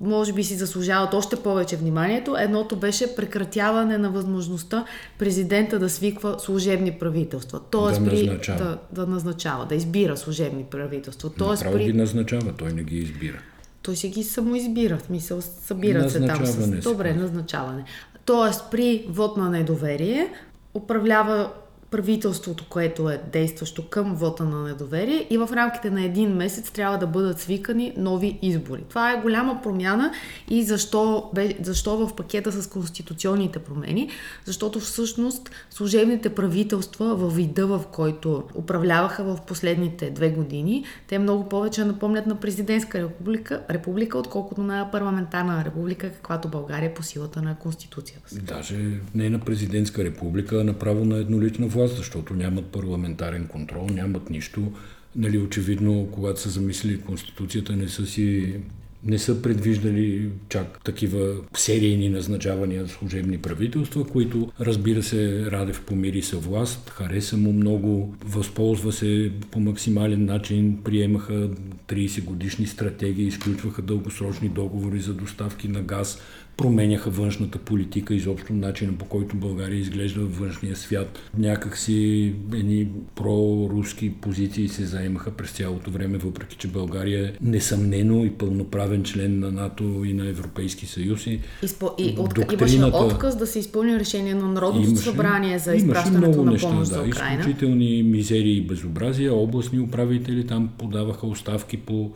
може 0.00 0.32
би 0.32 0.44
си 0.44 0.54
заслужават 0.54 1.14
още 1.14 1.36
повече 1.36 1.76
вниманието. 1.76 2.36
Едното 2.38 2.76
беше 2.76 3.16
прекратяване 3.16 3.98
на 3.98 4.10
възможността 4.10 4.84
президента 5.18 5.78
да 5.78 5.90
свиква 5.90 6.36
служебни 6.38 6.92
правителства. 6.92 7.60
Тоест 7.70 8.04
да, 8.04 8.10
при, 8.10 8.16
назначава. 8.16 8.58
Да, 8.58 8.78
да 8.92 9.06
назначава, 9.06 9.66
да 9.66 9.74
избира 9.74 10.16
служебни 10.16 10.64
правителства. 10.64 11.30
Тоест 11.38 11.62
Направо 11.62 11.84
при... 11.84 11.92
ги 11.92 11.98
назначава, 11.98 12.52
той 12.52 12.72
не 12.72 12.82
ги 12.82 12.96
избира. 12.96 13.38
Той 13.82 13.96
се 13.96 14.08
ги 14.08 14.24
самоизбира, 14.24 14.98
в 14.98 15.02
смисъл 15.02 15.40
събират 15.40 16.10
се 16.10 16.26
там 16.26 16.46
с... 16.46 16.70
Добре, 16.70 17.14
назначаване. 17.14 17.84
Тоест 18.24 18.64
при 18.70 19.06
вод 19.08 19.36
на 19.36 19.50
недоверие 19.50 20.28
управлява 20.74 21.50
правителството, 21.96 22.64
което 22.68 23.10
е 23.10 23.22
действащо 23.32 23.88
към 23.88 24.14
вота 24.14 24.44
на 24.44 24.62
недоверие 24.62 25.26
и 25.30 25.38
в 25.38 25.48
рамките 25.52 25.90
на 25.90 26.04
един 26.04 26.30
месец 26.30 26.70
трябва 26.70 26.98
да 26.98 27.06
бъдат 27.06 27.40
свикани 27.40 27.92
нови 27.96 28.38
избори. 28.42 28.82
Това 28.88 29.12
е 29.12 29.20
голяма 29.20 29.60
промяна 29.62 30.12
и 30.50 30.62
защо, 30.62 31.30
защо 31.62 32.06
в 32.06 32.16
пакета 32.16 32.52
с 32.52 32.66
конституционните 32.66 33.58
промени? 33.58 34.10
Защото 34.44 34.80
всъщност 34.80 35.50
служебните 35.70 36.28
правителства 36.28 37.14
във 37.14 37.36
вида, 37.36 37.66
в 37.66 37.84
който 37.92 38.42
управляваха 38.54 39.24
в 39.24 39.38
последните 39.46 40.10
две 40.10 40.30
години, 40.30 40.84
те 41.08 41.18
много 41.18 41.48
повече 41.48 41.84
напомнят 41.84 42.26
на 42.26 42.40
президентска 42.40 43.02
република, 43.02 43.62
република 43.70 44.18
отколкото 44.18 44.62
на 44.62 44.90
парламентарна 44.92 45.64
република, 45.64 46.12
каквато 46.12 46.48
България 46.48 46.90
е 46.90 46.94
по 46.94 47.02
силата 47.02 47.42
на 47.42 47.56
Конституцията. 47.58 48.34
Даже 48.34 49.00
не 49.14 49.30
на 49.30 49.38
президентска 49.38 50.04
република, 50.04 50.60
а 50.60 50.64
направо 50.64 51.04
на 51.04 51.16
еднолична 51.16 51.66
власт, 51.66 51.85
защото 51.86 52.34
нямат 52.34 52.66
парламентарен 52.66 53.46
контрол, 53.46 53.86
нямат 53.90 54.30
нищо. 54.30 54.72
Нали, 55.16 55.38
очевидно, 55.38 56.08
когато 56.12 56.40
са 56.40 56.50
замислили 56.50 57.00
Конституцията, 57.00 57.76
не 57.76 57.88
са 57.88 58.06
си 58.06 58.54
не 59.06 59.18
са 59.18 59.42
предвиждали 59.42 60.28
чак 60.48 60.84
такива 60.84 61.34
серийни 61.56 62.08
назначавания 62.08 62.82
на 62.82 62.88
служебни 62.88 63.38
правителства, 63.38 64.04
които, 64.04 64.52
разбира 64.60 65.02
се, 65.02 65.50
Радев 65.50 65.84
помири 65.84 66.22
са 66.22 66.36
власт, 66.36 66.90
хареса 66.90 67.36
му 67.36 67.52
много, 67.52 68.14
възползва 68.24 68.92
се 68.92 69.32
по 69.50 69.60
максимален 69.60 70.24
начин, 70.24 70.78
приемаха 70.84 71.50
30 71.88 72.24
годишни 72.24 72.66
стратегии, 72.66 73.26
изключваха 73.26 73.82
дългосрочни 73.82 74.48
договори 74.48 75.00
за 75.00 75.14
доставки 75.14 75.68
на 75.68 75.82
газ, 75.82 76.22
променяха 76.56 77.10
външната 77.10 77.58
политика, 77.58 78.14
изобщо 78.14 78.52
начина 78.52 78.92
по 78.92 79.04
който 79.04 79.36
България 79.36 79.78
изглежда 79.78 80.20
в 80.20 80.38
външния 80.38 80.76
свят. 80.76 81.18
Някакси 81.38 82.34
едни 82.54 82.88
проруски 83.14 84.12
позиции 84.12 84.68
се 84.68 84.84
заемаха 84.84 85.30
през 85.30 85.50
цялото 85.50 85.90
време, 85.90 86.18
въпреки 86.18 86.56
че 86.56 86.68
България 86.68 87.26
е 87.26 87.32
несъмнено 87.40 88.24
и 88.24 88.30
пълноправен 88.30 89.04
член 89.04 89.38
на 89.38 89.52
НАТО 89.52 90.02
и 90.06 90.12
на 90.12 90.28
Европейски 90.28 90.86
съюз. 90.86 91.26
И, 91.26 91.40
Изпо... 91.62 91.90
и 91.98 92.14
от... 92.18 92.34
Доктрината... 92.34 92.74
имаше 92.74 93.14
отказ 93.14 93.36
да 93.36 93.46
се 93.46 93.58
изпълни 93.58 93.98
решение 93.98 94.34
на 94.34 94.48
Народното 94.48 94.88
имаше... 94.88 95.04
събрание 95.04 95.58
за 95.58 95.74
изпращането 95.74 96.44
на 96.44 96.52
неща, 96.52 96.68
помощ 96.68 96.90
да, 96.90 96.94
за 96.94 97.02
Украина. 97.02 97.40
Изключителни 97.40 98.02
мизерии 98.02 98.56
и 98.56 98.66
безобразия. 98.66 99.34
Областни 99.34 99.80
управители 99.80 100.46
там 100.46 100.68
подаваха 100.78 101.26
оставки 101.26 101.76
по 101.76 102.12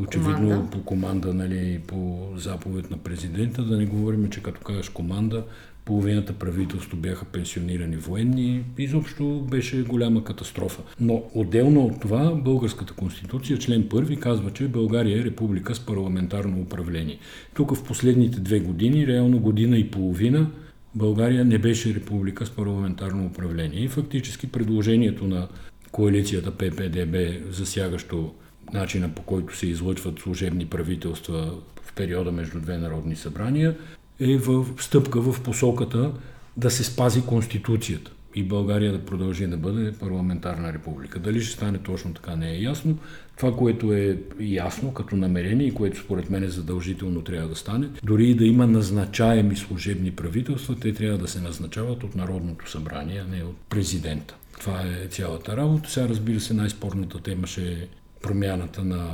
очевидно 0.00 0.48
команда. 0.48 0.70
по 0.70 0.84
команда, 0.84 1.34
нали, 1.34 1.80
по 1.86 2.28
заповед 2.36 2.90
на 2.90 2.98
президента, 2.98 3.62
да 3.62 3.76
не 3.76 3.86
говорим, 3.86 4.30
че 4.30 4.42
като 4.42 4.60
кажеш 4.60 4.88
команда, 4.88 5.44
половината 5.84 6.32
правителство 6.32 6.96
бяха 6.96 7.24
пенсионирани 7.24 7.96
военни, 7.96 8.64
изобщо 8.78 9.46
беше 9.50 9.82
голяма 9.82 10.24
катастрофа. 10.24 10.82
Но 11.00 11.22
отделно 11.34 11.84
от 11.84 12.00
това, 12.00 12.34
Българската 12.34 12.92
конституция, 12.92 13.58
член 13.58 13.88
първи, 13.88 14.16
казва, 14.16 14.50
че 14.50 14.68
България 14.68 15.20
е 15.20 15.24
република 15.24 15.74
с 15.74 15.80
парламентарно 15.80 16.60
управление. 16.60 17.18
Тук 17.54 17.74
в 17.76 17.84
последните 17.84 18.40
две 18.40 18.60
години, 18.60 19.06
реално 19.06 19.38
година 19.38 19.78
и 19.78 19.90
половина, 19.90 20.50
България 20.94 21.44
не 21.44 21.58
беше 21.58 21.94
република 21.94 22.46
с 22.46 22.50
парламентарно 22.50 23.26
управление. 23.26 23.84
И 23.84 23.88
фактически 23.88 24.46
предложението 24.46 25.26
на 25.26 25.48
коалицията 25.92 26.50
ППДБ, 26.50 27.16
засягащо 27.50 28.34
начина 28.72 29.08
по 29.14 29.22
който 29.22 29.56
се 29.56 29.66
излъчват 29.66 30.18
служебни 30.18 30.66
правителства 30.66 31.54
в 31.82 31.92
периода 31.92 32.32
между 32.32 32.60
две 32.60 32.78
народни 32.78 33.16
събрания, 33.16 33.76
е 34.20 34.36
в 34.36 34.66
стъпка 34.78 35.20
в 35.20 35.42
посоката 35.42 36.12
да 36.56 36.70
се 36.70 36.84
спази 36.84 37.22
Конституцията 37.22 38.10
и 38.34 38.42
България 38.42 38.92
да 38.92 39.04
продължи 39.04 39.46
да 39.46 39.56
бъде 39.56 39.92
парламентарна 39.92 40.72
република. 40.72 41.18
Дали 41.18 41.40
ще 41.40 41.52
стане 41.52 41.78
точно 41.78 42.14
така 42.14 42.36
не 42.36 42.50
е 42.50 42.60
ясно. 42.60 42.98
Това, 43.36 43.56
което 43.56 43.92
е 43.92 44.18
ясно 44.40 44.94
като 44.94 45.16
намерение 45.16 45.66
и 45.66 45.74
което 45.74 46.00
според 46.00 46.30
мен 46.30 46.42
е 46.42 46.48
задължително 46.48 47.22
трябва 47.22 47.48
да 47.48 47.56
стане, 47.56 47.88
дори 48.02 48.30
и 48.30 48.34
да 48.34 48.44
има 48.44 48.66
назначаеми 48.66 49.56
служебни 49.56 50.10
правителства, 50.10 50.76
те 50.80 50.94
трябва 50.94 51.18
да 51.18 51.28
се 51.28 51.40
назначават 51.40 52.04
от 52.04 52.14
Народното 52.14 52.70
събрание, 52.70 53.22
а 53.26 53.36
не 53.36 53.42
от 53.42 53.56
президента. 53.70 54.34
Това 54.60 54.82
е 54.82 55.06
цялата 55.08 55.56
работа. 55.56 55.90
Сега 55.90 56.08
разбира 56.08 56.40
се 56.40 56.54
най-спорната 56.54 57.22
тема 57.22 57.46
ще 57.46 57.72
е 57.72 57.86
промяната 58.22 58.84
на 58.84 59.06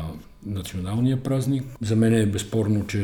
националния 0.46 1.22
празник. 1.22 1.64
За 1.80 1.96
мен 1.96 2.14
е 2.14 2.26
безспорно, 2.26 2.86
че 2.86 2.98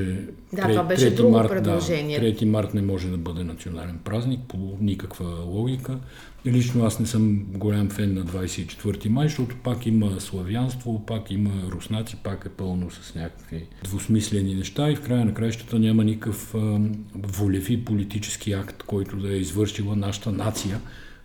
да, 0.53 0.63
3, 0.63 0.71
това 0.71 0.83
беше 0.83 1.13
3 1.13 1.15
друго 1.15 1.33
март, 1.33 1.49
предложение. 1.49 2.21
Да, 2.21 2.27
3 2.27 2.45
март 2.45 2.75
не 2.75 2.83
може 2.83 3.09
да 3.09 3.17
бъде 3.17 3.45
национален 3.45 3.99
празник 4.05 4.41
по 4.49 4.77
никаква 4.81 5.27
логика. 5.45 5.99
И 6.45 6.53
лично 6.53 6.85
аз 6.85 7.01
не 7.01 7.07
съм 7.07 7.45
голям 7.49 7.91
фен 7.91 8.15
на 8.15 8.25
24 8.25 9.09
май, 9.09 9.29
защото 9.29 9.57
пак 9.57 9.87
има 9.87 10.21
славянство, 10.21 11.07
пак 11.07 11.31
има 11.31 11.51
руснаци, 11.71 12.17
пак 12.17 12.45
е 12.47 12.49
пълно 12.49 12.91
с 12.91 13.15
някакви 13.15 13.67
двусмислени 13.85 14.55
неща 14.55 14.91
и 14.91 14.97
в 14.97 15.03
края 15.03 15.25
на 15.25 15.35
краищата 15.35 15.79
няма 15.79 16.05
никакъв 16.05 16.55
волеви 17.15 17.85
политически 17.85 18.53
акт, 18.53 18.83
който 18.83 19.17
да 19.17 19.33
е 19.33 19.37
извършила 19.37 19.97
нашата 19.97 20.33
нация 20.33 20.81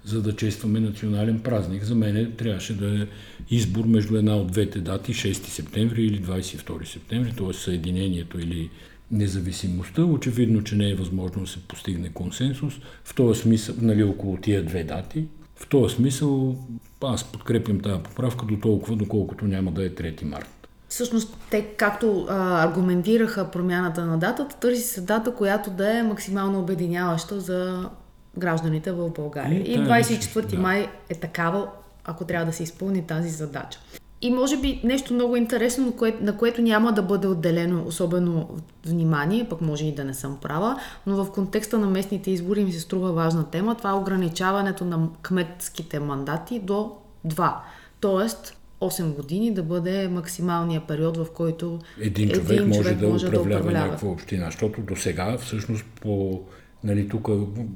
за 0.07 0.21
да 0.21 0.35
честваме 0.35 0.79
национален 0.79 1.39
празник. 1.39 1.83
За 1.83 1.95
мен 1.95 2.33
трябваше 2.37 2.77
да 2.77 3.01
е 3.01 3.07
избор 3.49 3.85
между 3.85 4.17
една 4.17 4.35
от 4.35 4.51
двете 4.51 4.79
дати, 4.79 5.13
6 5.13 5.33
септември 5.33 6.05
или 6.05 6.21
22 6.21 6.85
септември, 6.85 7.31
т.е. 7.31 7.53
съединението 7.53 8.39
или 8.39 8.69
независимостта. 9.11 10.05
Очевидно, 10.05 10.63
че 10.63 10.75
не 10.75 10.89
е 10.89 10.95
възможно 10.95 11.41
да 11.41 11.47
се 11.47 11.59
постигне 11.59 12.09
консенсус. 12.09 12.73
В 13.03 13.15
този 13.15 13.41
смисъл, 13.41 13.75
нали, 13.81 14.03
около 14.03 14.37
тия 14.37 14.65
две 14.65 14.83
дати. 14.83 15.25
В 15.55 15.67
този 15.67 15.95
смисъл 15.95 16.57
аз 17.03 17.31
подкрепям 17.31 17.79
тази 17.79 18.03
поправка 18.03 18.45
до 18.45 18.59
толкова, 18.59 18.95
доколкото 18.95 19.45
няма 19.45 19.71
да 19.71 19.85
е 19.85 19.89
3 19.89 20.23
март. 20.23 20.67
Всъщност, 20.89 21.37
те 21.51 21.65
както 21.77 22.25
а, 22.29 22.63
аргументираха 22.63 23.51
промяната 23.51 24.05
на 24.05 24.17
датата, 24.17 24.55
търси 24.55 24.81
се 24.81 25.01
дата, 25.01 25.35
която 25.35 25.69
да 25.69 25.97
е 25.97 26.03
максимално 26.03 26.59
обединяваща 26.59 27.39
за 27.39 27.89
гражданите 28.37 28.91
в 28.91 29.09
България. 29.09 29.59
И, 29.59 29.73
и 29.73 29.77
24 29.77 30.45
да. 30.45 30.57
май 30.57 30.89
е 31.09 31.15
такава, 31.15 31.67
ако 32.05 32.25
трябва 32.25 32.45
да 32.45 32.53
се 32.53 32.63
изпълни 32.63 33.07
тази 33.07 33.29
задача. 33.29 33.79
И 34.21 34.31
може 34.31 34.57
би 34.57 34.81
нещо 34.83 35.13
много 35.13 35.35
интересно, 35.35 35.85
на, 35.85 35.91
кое, 35.91 36.15
на 36.21 36.37
което 36.37 36.61
няма 36.61 36.93
да 36.93 37.01
бъде 37.01 37.27
отделено 37.27 37.83
особено 37.87 38.49
внимание, 38.85 39.49
пък 39.49 39.61
може 39.61 39.85
и 39.85 39.95
да 39.95 40.05
не 40.05 40.13
съм 40.13 40.37
права, 40.41 40.79
но 41.07 41.23
в 41.23 41.31
контекста 41.31 41.77
на 41.77 41.87
местните 41.87 42.31
избори 42.31 42.65
ми 42.65 42.71
се 42.71 42.79
струва 42.79 43.11
важна 43.11 43.49
тема. 43.49 43.75
Това 43.75 43.89
е 43.89 43.93
ограничаването 43.93 44.85
на 44.85 45.09
кметските 45.21 45.99
мандати 45.99 46.59
до 46.59 46.91
2. 47.27 47.53
Тоест, 47.99 48.57
8 48.81 49.15
години 49.15 49.53
да 49.53 49.63
бъде 49.63 50.07
максималния 50.07 50.81
период, 50.87 51.17
в 51.17 51.25
който 51.33 51.79
един 52.01 52.29
човек, 52.29 52.49
един 52.49 52.57
човек 52.57 52.77
може, 52.77 52.95
да, 52.95 53.07
може 53.07 53.27
управлява 53.27 53.49
да 53.49 53.59
управлява 53.59 53.87
някаква 53.87 54.09
община. 54.09 54.45
Защото 54.45 54.81
до 54.81 54.95
сега, 54.95 55.37
всъщност, 55.37 55.85
по 56.01 56.41
Нали, 56.83 57.09
тук 57.09 57.29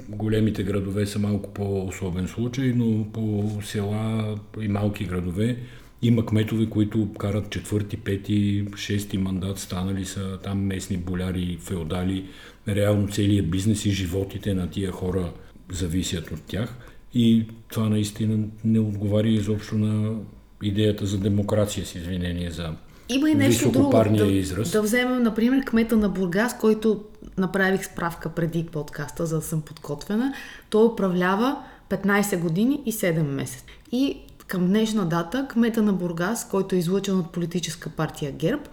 големите 0.09 0.63
градове 0.63 1.05
са 1.05 1.19
малко 1.19 1.53
по-особен 1.53 2.27
случай, 2.27 2.73
но 2.75 3.11
по 3.11 3.51
села 3.63 4.39
и 4.61 4.67
малки 4.67 5.05
градове 5.05 5.57
има 6.01 6.25
кметове, 6.25 6.69
които 6.69 7.13
карат 7.19 7.49
четвърти, 7.49 7.97
пети, 7.97 8.65
шести 8.77 9.17
мандат, 9.17 9.59
станали 9.59 10.05
са 10.05 10.39
там 10.43 10.59
местни 10.65 10.97
боляри, 10.97 11.57
феодали. 11.61 12.25
Реално 12.67 13.07
целият 13.07 13.49
бизнес 13.49 13.85
и 13.85 13.91
животите 13.91 14.53
на 14.53 14.69
тия 14.69 14.91
хора 14.91 15.33
зависят 15.71 16.31
от 16.31 16.41
тях. 16.41 16.77
И 17.13 17.45
това 17.69 17.89
наистина 17.89 18.47
не 18.63 18.79
отговаря 18.79 19.29
изобщо 19.29 19.77
на 19.77 20.15
идеята 20.63 21.05
за 21.05 21.19
демокрация, 21.19 21.85
с 21.85 21.95
извинение 21.95 22.51
за 22.51 22.75
има 23.15 23.29
и 23.29 23.35
нещо 23.35 23.71
друго. 23.71 24.03
Да, 24.17 24.25
израз. 24.25 24.71
да 24.71 24.81
вземем, 24.81 25.23
например, 25.23 25.65
кмета 25.65 25.97
на 25.97 26.09
Бургас, 26.09 26.57
който 26.57 27.03
направих 27.37 27.85
справка 27.85 28.29
преди 28.29 28.65
подкаста, 28.65 29.25
за 29.25 29.35
да 29.35 29.41
съм 29.41 29.61
подготвена. 29.61 30.33
Той 30.69 30.85
управлява 30.85 31.57
15 31.89 32.39
години 32.39 32.81
и 32.85 32.93
7 32.93 33.21
месеца. 33.21 33.65
И 33.91 34.17
към 34.47 34.67
днешна 34.67 35.05
дата 35.05 35.47
кмета 35.49 35.81
на 35.81 35.93
Бургас, 35.93 36.47
който 36.49 36.75
е 36.75 36.77
излъчен 36.77 37.19
от 37.19 37.31
политическа 37.31 37.89
партия 37.89 38.31
ГЕРБ, 38.31 38.63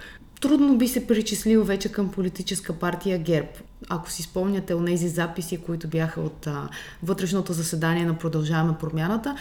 трудно 0.40 0.78
би 0.78 0.88
се 0.88 1.06
причислил 1.06 1.64
вече 1.64 1.92
към 1.92 2.10
политическа 2.10 2.72
партия 2.72 3.18
ГЕРБ. 3.18 3.48
Ако 3.88 4.10
си 4.10 4.22
спомняте 4.22 4.74
от 4.74 4.86
тези 4.86 5.08
записи, 5.08 5.56
които 5.56 5.88
бяха 5.88 6.20
от 6.20 6.46
а, 6.46 6.68
вътрешното 7.02 7.52
заседание 7.52 8.04
на 8.04 8.18
Продължаваме 8.18 8.78
промяната, 8.80 9.36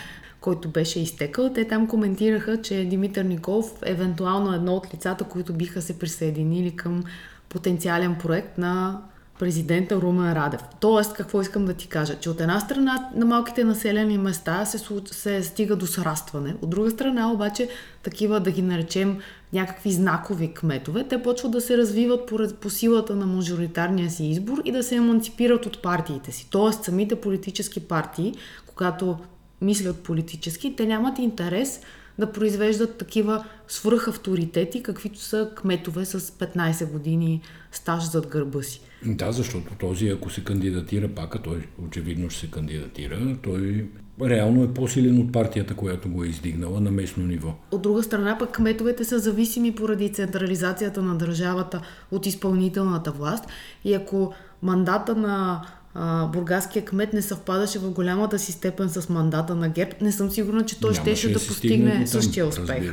който 0.48 0.70
беше 0.70 1.00
изтекал, 1.00 1.54
те 1.54 1.68
там 1.68 1.88
коментираха, 1.88 2.62
че 2.62 2.86
Димитър 2.86 3.24
Николов 3.24 3.74
евентуално 3.86 4.54
едно 4.54 4.76
от 4.76 4.94
лицата, 4.94 5.24
които 5.24 5.54
биха 5.54 5.82
се 5.82 6.00
присъединили 6.00 6.76
към 6.76 7.04
потенциален 7.50 8.16
проект 8.16 8.58
на 8.58 9.02
президента 9.40 9.96
Румен 9.96 10.34
Радев. 10.34 10.62
Тоест, 10.80 11.14
какво 11.14 11.42
искам 11.42 11.66
да 11.66 11.74
ти 11.74 11.88
кажа? 11.88 12.20
Че 12.20 12.30
от 12.30 12.42
една 12.42 12.60
страна 12.60 13.10
на 13.16 13.26
малките 13.26 13.64
населени 13.64 14.18
места 14.18 14.66
се, 14.66 14.80
се 15.12 15.44
стига 15.44 15.76
до 15.76 15.88
срастване, 15.88 16.56
от 16.62 16.70
друга 16.70 16.92
страна 16.92 17.32
обаче 17.32 17.70
такива, 18.04 18.40
да 18.40 18.52
ги 18.52 18.62
наречем 18.62 19.20
някакви 19.54 19.92
знакови 19.92 20.54
кметове, 20.54 21.04
те 21.04 21.24
почват 21.24 21.52
да 21.52 21.62
се 21.62 21.78
развиват 21.78 22.28
по, 22.28 22.40
по 22.62 22.70
силата 22.70 23.16
на 23.16 23.26
мажоритарния 23.26 24.10
си 24.10 24.26
избор 24.26 24.62
и 24.66 24.72
да 24.72 24.84
се 24.84 24.96
еманципират 24.96 25.66
от 25.66 25.82
партиите 25.82 26.32
си. 26.32 26.48
Тоест, 26.52 26.84
самите 26.84 27.16
политически 27.16 27.80
партии, 27.80 28.34
когато 28.68 29.18
мислят 29.62 30.04
политически, 30.04 30.76
те 30.76 30.86
нямат 30.86 31.20
интерес 31.20 31.82
да 32.20 32.32
произвеждат 32.32 32.98
такива 32.98 33.46
свръхавторитети, 33.68 34.84
каквито 34.84 35.20
са 35.20 35.52
кметове 35.56 36.06
с 36.06 36.20
15 36.20 36.92
години 36.92 37.42
стаж 37.72 38.12
зад 38.12 38.28
гърба 38.28 38.62
си. 38.62 38.82
Да, 39.06 39.32
защото 39.32 39.76
този, 39.80 40.10
ако 40.10 40.30
се 40.30 40.44
кандидатира 40.44 41.08
пак, 41.08 41.36
а 41.36 41.42
той 41.42 41.68
очевидно 41.88 42.30
ще 42.30 42.40
се 42.40 42.52
кандидатира, 42.52 43.38
той 43.44 43.90
реално 44.22 44.64
е 44.64 44.74
по-силен 44.74 45.20
от 45.20 45.32
партията, 45.32 45.74
която 45.74 46.10
го 46.10 46.24
е 46.24 46.28
издигнала 46.28 46.80
на 46.82 46.92
местно 46.92 47.26
ниво. 47.26 47.54
От 47.72 47.82
друга 47.82 48.04
страна 48.04 48.38
пък 48.38 48.52
кметовете 48.52 49.04
са 49.04 49.20
зависими 49.20 49.76
поради 49.76 50.14
централизацията 50.14 51.02
на 51.02 51.16
държавата 51.16 51.82
от 52.12 52.26
изпълнителната 52.26 53.12
власт 53.12 53.46
и 53.84 53.94
ако 53.94 54.34
мандата 54.62 55.16
на 55.16 55.66
а, 56.00 56.26
бургаския 56.26 56.86
кмет 56.86 57.14
не 57.14 57.22
съвпадаше 57.22 57.80
в 57.80 57.92
голямата 57.92 58.40
си 58.40 58.52
степен 58.52 58.90
с 58.90 59.10
мандата 59.10 59.56
на 59.56 59.70
ГЕРБ, 59.70 59.92
не 60.02 60.12
съм 60.12 60.32
сигурна, 60.32 60.66
че 60.66 60.80
той 60.80 60.92
Нямаше 60.92 61.16
щеше 61.16 61.34
да 61.34 61.48
постигне 61.48 62.08
същия 62.08 62.48
успех. 62.48 62.92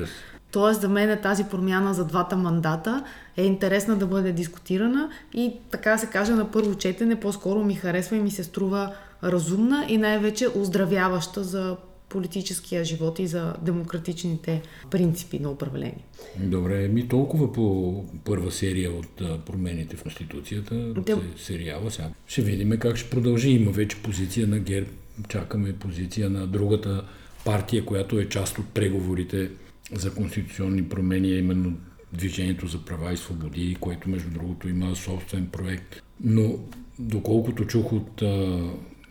Тоест, 0.50 0.80
за 0.80 0.88
мен 0.88 1.10
е 1.10 1.20
тази 1.20 1.44
промяна 1.44 1.94
за 1.94 2.04
двата 2.04 2.36
мандата 2.36 3.04
е 3.36 3.44
интересна 3.44 3.96
да 3.96 4.06
бъде 4.06 4.32
дискутирана 4.32 5.08
и 5.32 5.56
така 5.70 5.98
се 5.98 6.06
каже 6.06 6.32
на 6.32 6.50
първо 6.50 6.74
четене 6.74 7.20
по-скоро 7.20 7.64
ми 7.64 7.74
харесва 7.74 8.16
и 8.16 8.20
ми 8.20 8.30
се 8.30 8.44
струва 8.44 8.92
разумна 9.24 9.84
и 9.88 9.98
най-вече 9.98 10.48
оздравяваща 10.56 11.44
за 11.44 11.76
политическия 12.14 12.84
живот 12.84 13.18
и 13.18 13.26
за 13.26 13.54
демократичните 13.62 14.62
принципи 14.90 15.38
на 15.38 15.50
управление. 15.50 16.04
Добре, 16.38 16.88
ми 16.88 17.08
толкова 17.08 17.52
по 17.52 18.04
първа 18.24 18.52
серия 18.52 18.90
от 18.92 19.44
промените 19.46 19.96
в 19.96 20.02
Конституцията, 20.02 20.74
Де... 21.06 21.16
сериала. 21.36 21.90
Сега 21.90 22.10
ще 22.26 22.42
видим 22.42 22.78
как 22.78 22.96
ще 22.96 23.10
продължи. 23.10 23.50
Има 23.50 23.70
вече 23.70 24.02
позиция 24.02 24.46
на 24.46 24.58
ГЕРБ, 24.58 24.90
чакаме 25.28 25.72
позиция 25.72 26.30
на 26.30 26.46
другата 26.46 27.04
партия, 27.44 27.84
която 27.84 28.18
е 28.18 28.28
част 28.28 28.58
от 28.58 28.68
преговорите 28.68 29.50
за 29.92 30.14
конституционни 30.14 30.88
промени, 30.88 31.28
именно 31.28 31.76
Движението 32.14 32.66
за 32.66 32.84
права 32.84 33.12
и 33.12 33.16
свободи, 33.16 33.76
което 33.80 34.10
между 34.10 34.30
другото 34.30 34.68
има 34.68 34.96
собствен 34.96 35.46
проект. 35.46 36.02
Но 36.24 36.58
доколкото 36.98 37.64
чух 37.64 37.92
от 37.92 38.22
а, 38.22 38.62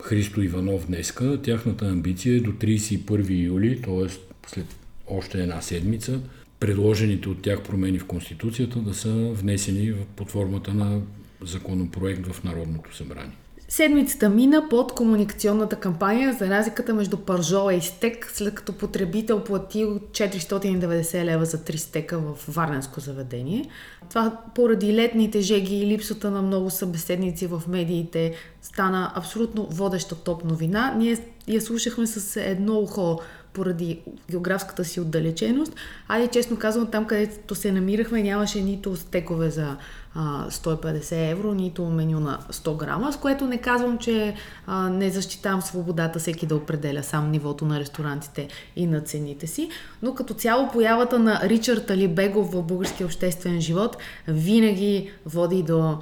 Христо 0.04 0.42
Иванов 0.42 0.88
днеска, 0.88 1.42
тяхната 1.42 1.86
амбиция 1.86 2.36
е 2.36 2.40
до 2.40 2.52
31 2.52 3.46
юли, 3.46 3.82
т.е. 3.82 4.10
след 4.48 4.66
още 5.08 5.42
една 5.42 5.62
седмица, 5.62 6.20
предложените 6.60 7.30
от 7.30 7.42
тях 7.42 7.64
промени 7.64 8.00
в 8.00 8.06
Конституцията 8.06 8.80
да 8.80 8.94
са 8.94 9.14
внесени 9.14 9.94
под 10.16 10.30
формата 10.30 10.74
на 10.74 11.02
законопроект 11.42 12.28
в 12.28 12.44
Народното 12.44 12.96
събрание. 12.96 13.38
Седмицата 13.74 14.30
мина 14.30 14.70
под 14.70 14.92
комуникационната 14.92 15.76
кампания 15.76 16.34
за 16.34 16.50
разликата 16.50 16.94
между 16.94 17.18
пържола 17.18 17.74
и 17.74 17.82
стек, 17.82 18.32
след 18.34 18.56
като 18.56 18.74
потребител 18.74 19.44
платил 19.44 20.00
490 20.00 21.24
лева 21.24 21.46
за 21.46 21.58
3 21.58 21.76
стека 21.76 22.18
в 22.18 22.36
Варненско 22.48 23.00
заведение. 23.00 23.70
Това 24.10 24.38
поради 24.56 24.94
летните 24.94 25.42
жеги 25.42 25.76
и 25.76 25.88
липсата 25.88 26.32
на 26.32 26.42
много 26.42 26.70
събеседници 26.70 27.48
в 27.48 27.64
медиите 27.68 28.34
стана 28.62 29.12
абсолютно 29.16 29.68
водеща 29.72 30.16
топ 30.16 30.44
новина. 30.44 30.96
Ние 30.98 31.18
я 31.48 31.62
слушахме 31.62 32.08
с 32.08 32.42
едно 32.42 32.80
ухо 32.80 33.20
поради 33.54 34.00
географската 34.32 34.86
си 34.86 35.00
отдалеченост, 35.00 35.76
а 36.08 36.20
и 36.20 36.28
честно 36.28 36.58
казвам, 36.58 36.88
там 36.88 37.06
където 37.06 37.56
се 37.56 37.72
намирахме 37.72 38.24
нямаше 38.24 38.62
нито 38.62 38.96
стекове 38.96 39.50
за 39.50 39.76
а, 40.16 40.50
150 40.50 41.32
евро, 41.32 41.54
нито 41.54 41.86
меню 41.86 42.20
на 42.20 42.40
100 42.52 42.78
грама, 42.78 43.14
с 43.14 43.18
което 43.18 43.48
не 43.48 43.58
казвам, 43.58 43.98
че 43.98 44.36
а, 44.68 44.90
не 44.90 45.10
защитавам 45.10 45.62
свободата 45.62 46.20
всеки 46.20 46.46
да 46.46 46.56
определя 46.56 47.04
сам 47.04 47.32
нивото 47.32 47.66
на 47.66 47.80
ресторантите 47.80 48.48
и 48.76 48.88
на 48.88 49.02
цените 49.02 49.48
си, 49.48 49.70
но 50.02 50.14
като 50.16 50.34
цяло 50.34 50.70
появата 50.72 51.20
на 51.20 51.42
Ричард 51.44 51.90
Алибегов 51.90 52.52
в 52.52 52.64
българския 52.64 53.08
обществен 53.08 53.62
живот 53.62 53.98
винаги 54.28 55.12
води 55.26 55.64
до 55.64 55.98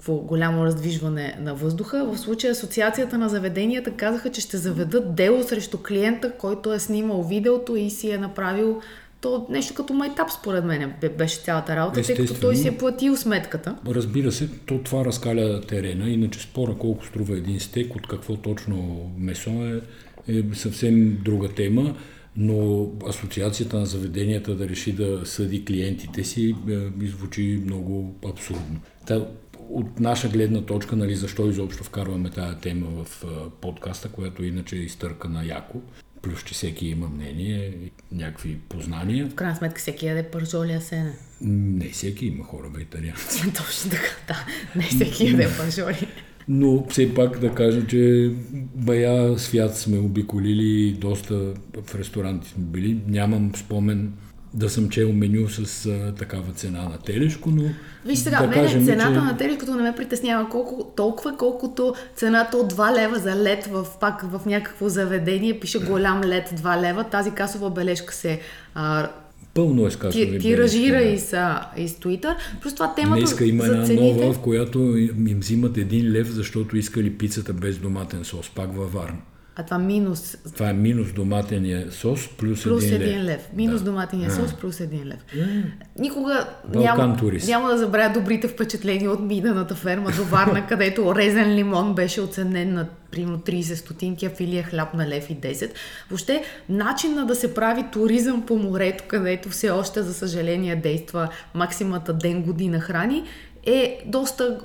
някакво 0.00 0.14
голямо 0.14 0.64
раздвижване 0.64 1.36
на 1.40 1.54
въздуха. 1.54 2.04
В 2.04 2.18
случая 2.18 2.52
Асоциацията 2.52 3.18
на 3.18 3.28
заведенията 3.28 3.90
казаха, 3.90 4.30
че 4.30 4.40
ще 4.40 4.56
заведат 4.56 5.14
дело 5.14 5.42
срещу 5.42 5.78
клиента, 5.78 6.32
който 6.38 6.72
е 6.72 6.78
снимал 6.78 7.22
видеото 7.22 7.76
и 7.76 7.90
си 7.90 8.10
е 8.10 8.18
направил 8.18 8.80
то 9.20 9.46
нещо 9.50 9.74
като 9.74 9.92
майтап, 9.92 10.30
според 10.30 10.64
мен, 10.64 10.92
беше 11.18 11.40
цялата 11.40 11.76
работа, 11.76 12.02
тъй 12.02 12.16
като 12.16 12.40
той 12.40 12.56
си 12.56 12.68
е 12.68 12.78
платил 12.78 13.16
сметката. 13.16 13.76
Разбира 13.86 14.32
се, 14.32 14.48
то 14.66 14.78
това 14.78 15.04
разкаля 15.04 15.60
терена, 15.60 16.10
иначе 16.10 16.40
спора 16.40 16.74
колко 16.78 17.06
струва 17.06 17.36
един 17.36 17.60
стек, 17.60 17.96
от 17.96 18.06
какво 18.08 18.36
точно 18.36 19.10
месо 19.18 19.50
е, 19.50 19.80
е 20.28 20.42
съвсем 20.54 21.18
друга 21.24 21.48
тема, 21.48 21.94
но 22.36 22.88
асоциацията 23.08 23.78
на 23.78 23.86
заведенията 23.86 24.54
да 24.54 24.68
реши 24.68 24.92
да 24.92 25.20
съди 25.24 25.64
клиентите 25.64 26.24
си 26.24 26.54
е, 26.70 27.06
звучи 27.06 27.62
много 27.64 28.14
абсурдно. 28.28 28.80
Та, 29.06 29.26
от 29.74 30.00
наша 30.00 30.28
гледна 30.28 30.62
точка, 30.62 30.96
нали, 30.96 31.16
защо 31.16 31.48
изобщо 31.48 31.84
вкарваме 31.84 32.30
тази 32.30 32.56
тема 32.56 32.86
в 32.86 33.24
подкаста, 33.60 34.08
която 34.08 34.44
иначе 34.44 34.76
е 34.76 34.80
изтъркана 34.80 35.44
яко, 35.44 35.80
Плюс, 36.22 36.44
че 36.44 36.54
всеки 36.54 36.86
има 36.86 37.08
мнение, 37.08 37.74
някакви 38.12 38.58
познания. 38.68 39.28
В 39.28 39.34
крайна 39.34 39.56
сметка 39.56 39.80
всеки 39.80 40.06
яде 40.06 40.22
пържоли, 40.22 40.72
а 40.72 40.80
сене. 40.80 41.12
Не 41.40 41.88
всеки 41.88 42.26
има 42.26 42.44
хора 42.44 42.68
вегетарианци. 42.74 43.42
Точно 43.56 43.90
така, 43.90 44.08
да. 44.28 44.46
Не 44.76 44.82
всеки 44.82 45.26
яде 45.26 45.48
пържоли. 45.58 46.08
Но 46.48 46.86
все 46.88 47.14
пак 47.14 47.38
да 47.38 47.54
кажа, 47.54 47.86
че 47.86 48.32
бая 48.74 49.38
свят 49.38 49.76
сме 49.76 49.98
обиколили 49.98 50.92
доста 50.92 51.34
в 51.82 51.94
ресторанти 51.94 52.48
сме 52.48 52.64
били. 52.64 53.00
Нямам 53.06 53.52
спомен 53.56 54.12
да 54.54 54.70
съм 54.70 54.88
чел 54.88 55.12
меню 55.12 55.48
с 55.48 55.86
а, 55.86 56.14
такава 56.18 56.52
цена 56.52 56.82
на 56.82 56.98
телешко, 56.98 57.50
но... 57.50 57.62
Виж 58.06 58.18
сега, 58.18 58.40
да 58.40 58.46
мене 58.46 58.62
кажем, 58.62 58.84
цената 58.84 59.14
че... 59.14 59.20
на 59.20 59.36
телешкото 59.36 59.74
не 59.74 59.82
ме 59.82 59.94
притеснява 59.96 60.48
колко, 60.48 60.92
толкова, 60.96 61.36
колкото 61.36 61.94
цената 62.16 62.56
от 62.56 62.72
2 62.72 62.94
лева 62.94 63.18
за 63.18 63.36
лед 63.36 63.66
в, 63.66 63.86
пак 64.00 64.22
в 64.22 64.40
някакво 64.46 64.88
заведение, 64.88 65.60
пише 65.60 65.78
голям 65.78 66.20
лед 66.24 66.48
2 66.48 66.80
лева, 66.80 67.04
тази 67.04 67.30
касова 67.30 67.70
бележка 67.70 68.14
се 68.14 68.40
а, 68.74 69.08
Пълно 69.54 69.86
е 69.86 69.90
с 69.90 70.10
ти, 70.10 70.38
Тиражира 70.38 71.02
и, 71.02 71.18
с, 71.18 71.60
и 71.76 71.88
с 71.88 71.94
Twitter. 71.94 72.34
Просто 72.60 72.76
това 72.76 72.94
темата 72.94 73.18
Днеска 73.18 73.44
има 73.44 73.64
за 73.64 73.72
една 73.72 73.84
цените... 73.84 74.04
нова, 74.04 74.32
в 74.32 74.38
която 74.38 74.78
им 75.26 75.38
взимат 75.40 75.76
един 75.76 76.12
лев, 76.12 76.28
защото 76.30 76.76
искали 76.76 77.18
пицата 77.18 77.52
без 77.52 77.78
доматен 77.78 78.24
сос, 78.24 78.50
пак 78.54 78.76
във 78.76 78.92
Варна. 78.92 79.18
А 79.60 79.64
това 79.64 79.78
минус... 79.78 80.36
Това 80.54 80.70
е 80.70 80.72
минус 80.72 81.12
доматения 81.12 81.92
сос 81.92 82.28
плюс, 82.28 82.62
плюс 82.62 82.84
един, 82.84 83.02
един 83.02 83.24
лев. 83.24 83.26
лев. 83.26 83.48
Минус 83.54 83.82
да. 83.82 83.90
доматения 83.90 84.28
а. 84.28 84.32
сос 84.32 84.54
плюс 84.54 84.80
един 84.80 85.08
лев. 85.08 85.24
Mm. 85.36 85.64
Никога 85.98 86.46
няма, 86.74 87.16
няма 87.46 87.68
да 87.68 87.78
забравя 87.78 88.14
добрите 88.14 88.48
впечатления 88.48 89.10
от 89.10 89.20
Миданата 89.20 89.74
ферма 89.74 90.10
до 90.10 90.24
Варна, 90.24 90.66
където 90.68 91.14
резен 91.14 91.54
лимон 91.54 91.94
беше 91.94 92.20
оценен 92.20 92.74
на 92.74 92.88
примерно 93.10 93.38
30 93.38 93.74
стотинки, 93.74 94.26
а 94.26 94.30
филия 94.30 94.62
хляб 94.62 94.94
на 94.94 95.08
лев 95.08 95.30
и 95.30 95.36
10. 95.36 95.70
Въобще, 96.10 96.44
начинът 96.68 97.28
да 97.28 97.34
се 97.34 97.54
прави 97.54 97.84
туризъм 97.92 98.42
по 98.42 98.56
морето, 98.56 99.04
където 99.08 99.48
все 99.48 99.70
още, 99.70 100.02
за 100.02 100.14
съжаление, 100.14 100.76
действа 100.76 101.28
максимата 101.54 102.12
ден 102.12 102.42
година 102.42 102.80
храни, 102.80 103.24
е 103.66 104.02
доста 104.06 104.60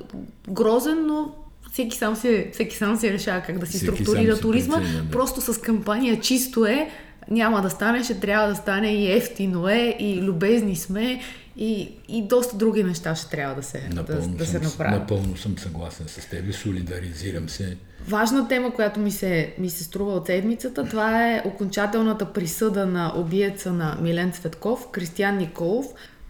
грозен, 0.49 1.05
но 1.07 1.35
всеки 1.75 1.97
сам 1.97 2.15
се, 2.15 2.49
всеки 2.53 2.75
сам 2.75 2.97
се 2.97 3.13
решава 3.13 3.41
как 3.41 3.59
да 3.59 3.65
си 3.65 3.77
всеки 3.77 3.85
структурира 3.93 4.39
туризма. 4.39 4.77
Преценя, 4.77 5.03
да. 5.03 5.11
Просто 5.11 5.53
с 5.53 5.61
кампания 5.61 6.19
чисто 6.19 6.65
е, 6.65 6.89
няма 7.31 7.61
да 7.61 7.69
стане, 7.69 8.03
ще 8.03 8.19
трябва 8.19 8.47
да 8.47 8.55
стане 8.55 8.93
и 8.93 9.11
ефтино 9.11 9.69
е, 9.69 9.95
и 9.99 10.21
любезни 10.21 10.75
сме, 10.75 11.21
и, 11.57 11.89
и 12.07 12.27
доста 12.27 12.57
други 12.57 12.83
неща 12.83 13.15
ще 13.15 13.29
трябва 13.29 13.55
да 13.55 13.63
се, 13.63 13.89
напълно 13.93 14.27
да, 14.27 14.37
да 14.37 14.45
се 14.45 14.59
направят. 14.59 14.99
Напълно 14.99 15.37
съм 15.37 15.57
съгласен 15.57 16.07
с 16.07 16.29
теб, 16.29 16.53
солидаризирам 16.53 17.49
се. 17.49 17.77
Важна 18.07 18.47
тема, 18.47 18.73
която 18.73 18.99
ми 18.99 19.11
се, 19.11 19.53
ми 19.59 19.69
се 19.69 19.83
струва 19.83 20.13
от 20.13 20.25
седмицата, 20.25 20.89
това 20.89 21.27
е 21.31 21.41
окончателната 21.45 22.33
присъда 22.33 22.85
на 22.85 23.13
убиеца 23.15 23.73
на 23.73 23.97
Милен 24.01 24.31
Цветков, 24.31 24.87
Кристиян 24.91 25.37
Николов, 25.37 25.85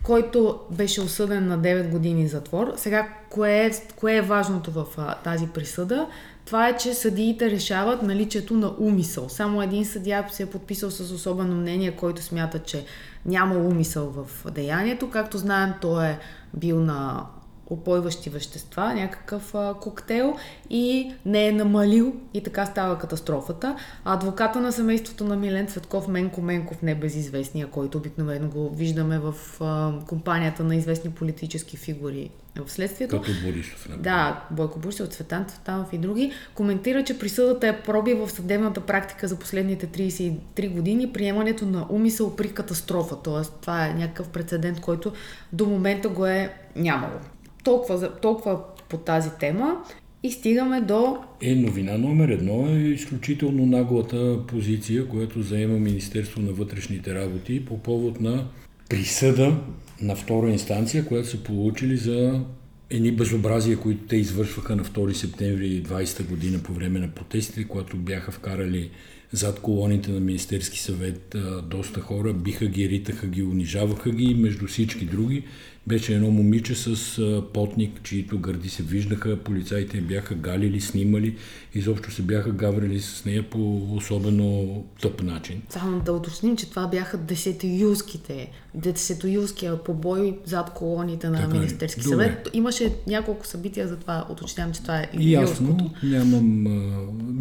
който 0.06 0.60
беше 0.72 1.02
осъден 1.02 1.48
на 1.48 1.60
9 1.60 1.90
години 1.90 2.28
затвор. 2.28 2.74
Сега, 2.76 3.10
кое 3.30 3.66
е, 3.66 3.72
кое 3.96 4.16
е 4.16 4.22
важното 4.22 4.72
в 4.72 4.86
а, 4.98 5.16
тази 5.16 5.48
присъда? 5.48 6.08
Това 6.46 6.68
е, 6.68 6.78
че 6.78 6.94
съдиите 6.94 7.52
решават 7.52 8.02
наличието 8.02 8.54
на 8.54 8.74
умисъл. 8.80 9.30
Само 9.30 9.62
един 9.62 9.86
съдия 9.86 10.26
се 10.32 10.44
е 10.44 10.46
подписал 10.46 10.92
с 10.92 11.12
особено 11.12 11.56
мнение, 11.56 11.92
който 11.92 12.22
смята, 12.22 12.60
че 12.60 12.86
няма 13.26 13.56
умисъл 13.56 14.10
в 14.10 14.52
деянието. 14.52 15.10
Както 15.10 15.38
знаем, 15.38 15.74
той 15.82 16.06
е 16.06 16.20
бил 16.54 16.80
на 16.80 17.26
опойващи 17.68 18.30
вещества, 18.30 18.94
някакъв 18.94 19.56
а, 19.56 19.74
коктейл 19.74 20.36
и 20.70 21.14
не 21.26 21.48
е 21.48 21.52
намалил 21.52 22.14
и 22.34 22.44
така 22.44 22.66
става 22.66 22.98
катастрофата. 22.98 23.76
А 24.06 24.14
адвоката 24.14 24.62
на 24.62 24.72
семейството 24.72 25.24
на 25.24 25.36
Милен 25.36 25.68
Цветков, 25.68 26.08
Менко 26.08 26.42
Менков, 26.42 26.82
небезизвестния, 26.82 27.68
който 27.68 27.98
обикновено 27.98 28.50
го 28.50 28.70
виждаме 28.70 29.20
в 29.20 29.34
а, 29.62 29.94
компанията 30.08 30.64
на 30.64 30.76
известни 30.76 31.12
политически 31.12 31.78
фигури 31.78 32.30
в 32.64 32.72
следствието. 32.72 33.22
Като 33.22 33.32
Борисов. 33.44 33.90
Например. 33.90 34.04
Да, 34.04 34.44
Бойко 34.52 34.80
Борисов, 34.80 35.08
Цветан 35.08 35.46
Цветанов 35.46 35.94
и 35.94 35.98
други, 35.98 36.32
коментира, 36.56 37.04
че 37.04 37.20
присъдата 37.20 37.68
е 37.68 37.82
проби 37.82 38.14
в 38.14 38.30
съдебната 38.30 38.82
практика 38.82 39.28
за 39.28 39.40
последните 39.40 39.88
33 39.88 40.70
години 40.70 41.14
приемането 41.14 41.66
на 41.66 41.86
умисъл 41.90 42.36
при 42.36 42.54
катастрофа. 42.54 43.16
Тоест, 43.24 43.54
това 43.62 43.86
е 43.86 43.94
някакъв 43.94 44.30
прецедент, 44.30 44.82
който 44.82 45.14
до 45.54 45.66
момента 45.66 46.10
го 46.10 46.26
е 46.26 46.54
нямало. 46.76 47.20
Толкова, 47.66 48.12
толкова 48.20 48.60
по 48.90 48.98
тази 48.98 49.30
тема. 49.40 49.84
И 50.24 50.32
стигаме 50.32 50.82
до... 50.82 51.18
Е, 51.42 51.56
новина 51.56 51.98
номер 51.98 52.30
едно 52.30 52.68
е 52.68 52.80
изключително 52.80 53.66
наглата 53.66 54.40
позиция, 54.48 55.08
която 55.08 55.42
заема 55.42 55.80
Министерство 55.80 56.42
на 56.42 56.52
вътрешните 56.52 57.16
работи 57.16 57.66
по 57.66 57.78
повод 57.78 58.22
на 58.22 58.48
присъда 58.90 59.58
на 60.02 60.16
втора 60.16 60.50
инстанция, 60.50 61.06
която 61.06 61.30
са 61.30 61.44
получили 61.44 61.98
за 61.98 62.42
едни 62.90 63.12
безобразия, 63.12 63.78
които 63.78 64.08
те 64.08 64.16
извършваха 64.16 64.76
на 64.76 64.84
2 64.84 65.14
септември 65.14 65.84
20 65.84 66.28
година 66.30 66.60
по 66.64 66.74
време 66.74 67.00
на 67.00 67.08
протестите, 67.08 67.68
когато 67.68 67.98
бяха 67.98 68.32
вкарали 68.32 68.90
зад 69.32 69.60
колоните 69.60 70.12
на 70.12 70.20
Министерски 70.20 70.80
съвет 70.80 71.36
доста 71.64 72.02
хора, 72.02 72.34
биха 72.34 72.66
ги, 72.66 72.90
ритаха 72.90 73.28
ги, 73.28 73.44
унижаваха 73.44 74.12
ги 74.12 74.36
между 74.36 74.68
всички 74.68 75.06
други 75.06 75.44
беше 75.88 76.14
едно 76.14 76.32
момиче 76.32 76.76
с 76.76 77.20
потник, 77.54 78.04
чието 78.04 78.40
гърди 78.40 78.70
се 78.70 78.84
виждаха, 78.84 79.38
полицаите 79.38 80.02
бяха 80.02 80.36
галили, 80.36 80.82
снимали, 80.82 81.36
изобщо 81.74 82.12
се 82.12 82.22
бяха 82.22 82.52
гаврили 82.52 83.00
с 83.00 83.26
нея 83.26 83.50
по 83.50 83.78
особено 83.96 84.84
тъп 85.02 85.24
начин. 85.24 85.62
Само 85.70 86.00
да 86.00 86.14
уточним, 86.14 86.58
че 86.58 86.70
това 86.70 86.88
бяха 86.88 87.18
десетоюлските, 87.18 88.52
десетоюлския 88.74 89.84
побой 89.84 90.40
зад 90.46 90.74
колоните 90.74 91.30
на 91.30 91.38
така, 91.38 91.54
Министерски 91.54 92.02
добре. 92.02 92.10
съвет. 92.10 92.50
Имаше 92.54 92.94
няколко 93.08 93.48
събития, 93.48 93.88
затова 93.88 94.28
уточнявам, 94.32 94.74
че 94.74 94.82
това 94.82 95.00
е 95.00 95.10
Ясно, 95.20 95.94
нямам, 96.04 96.64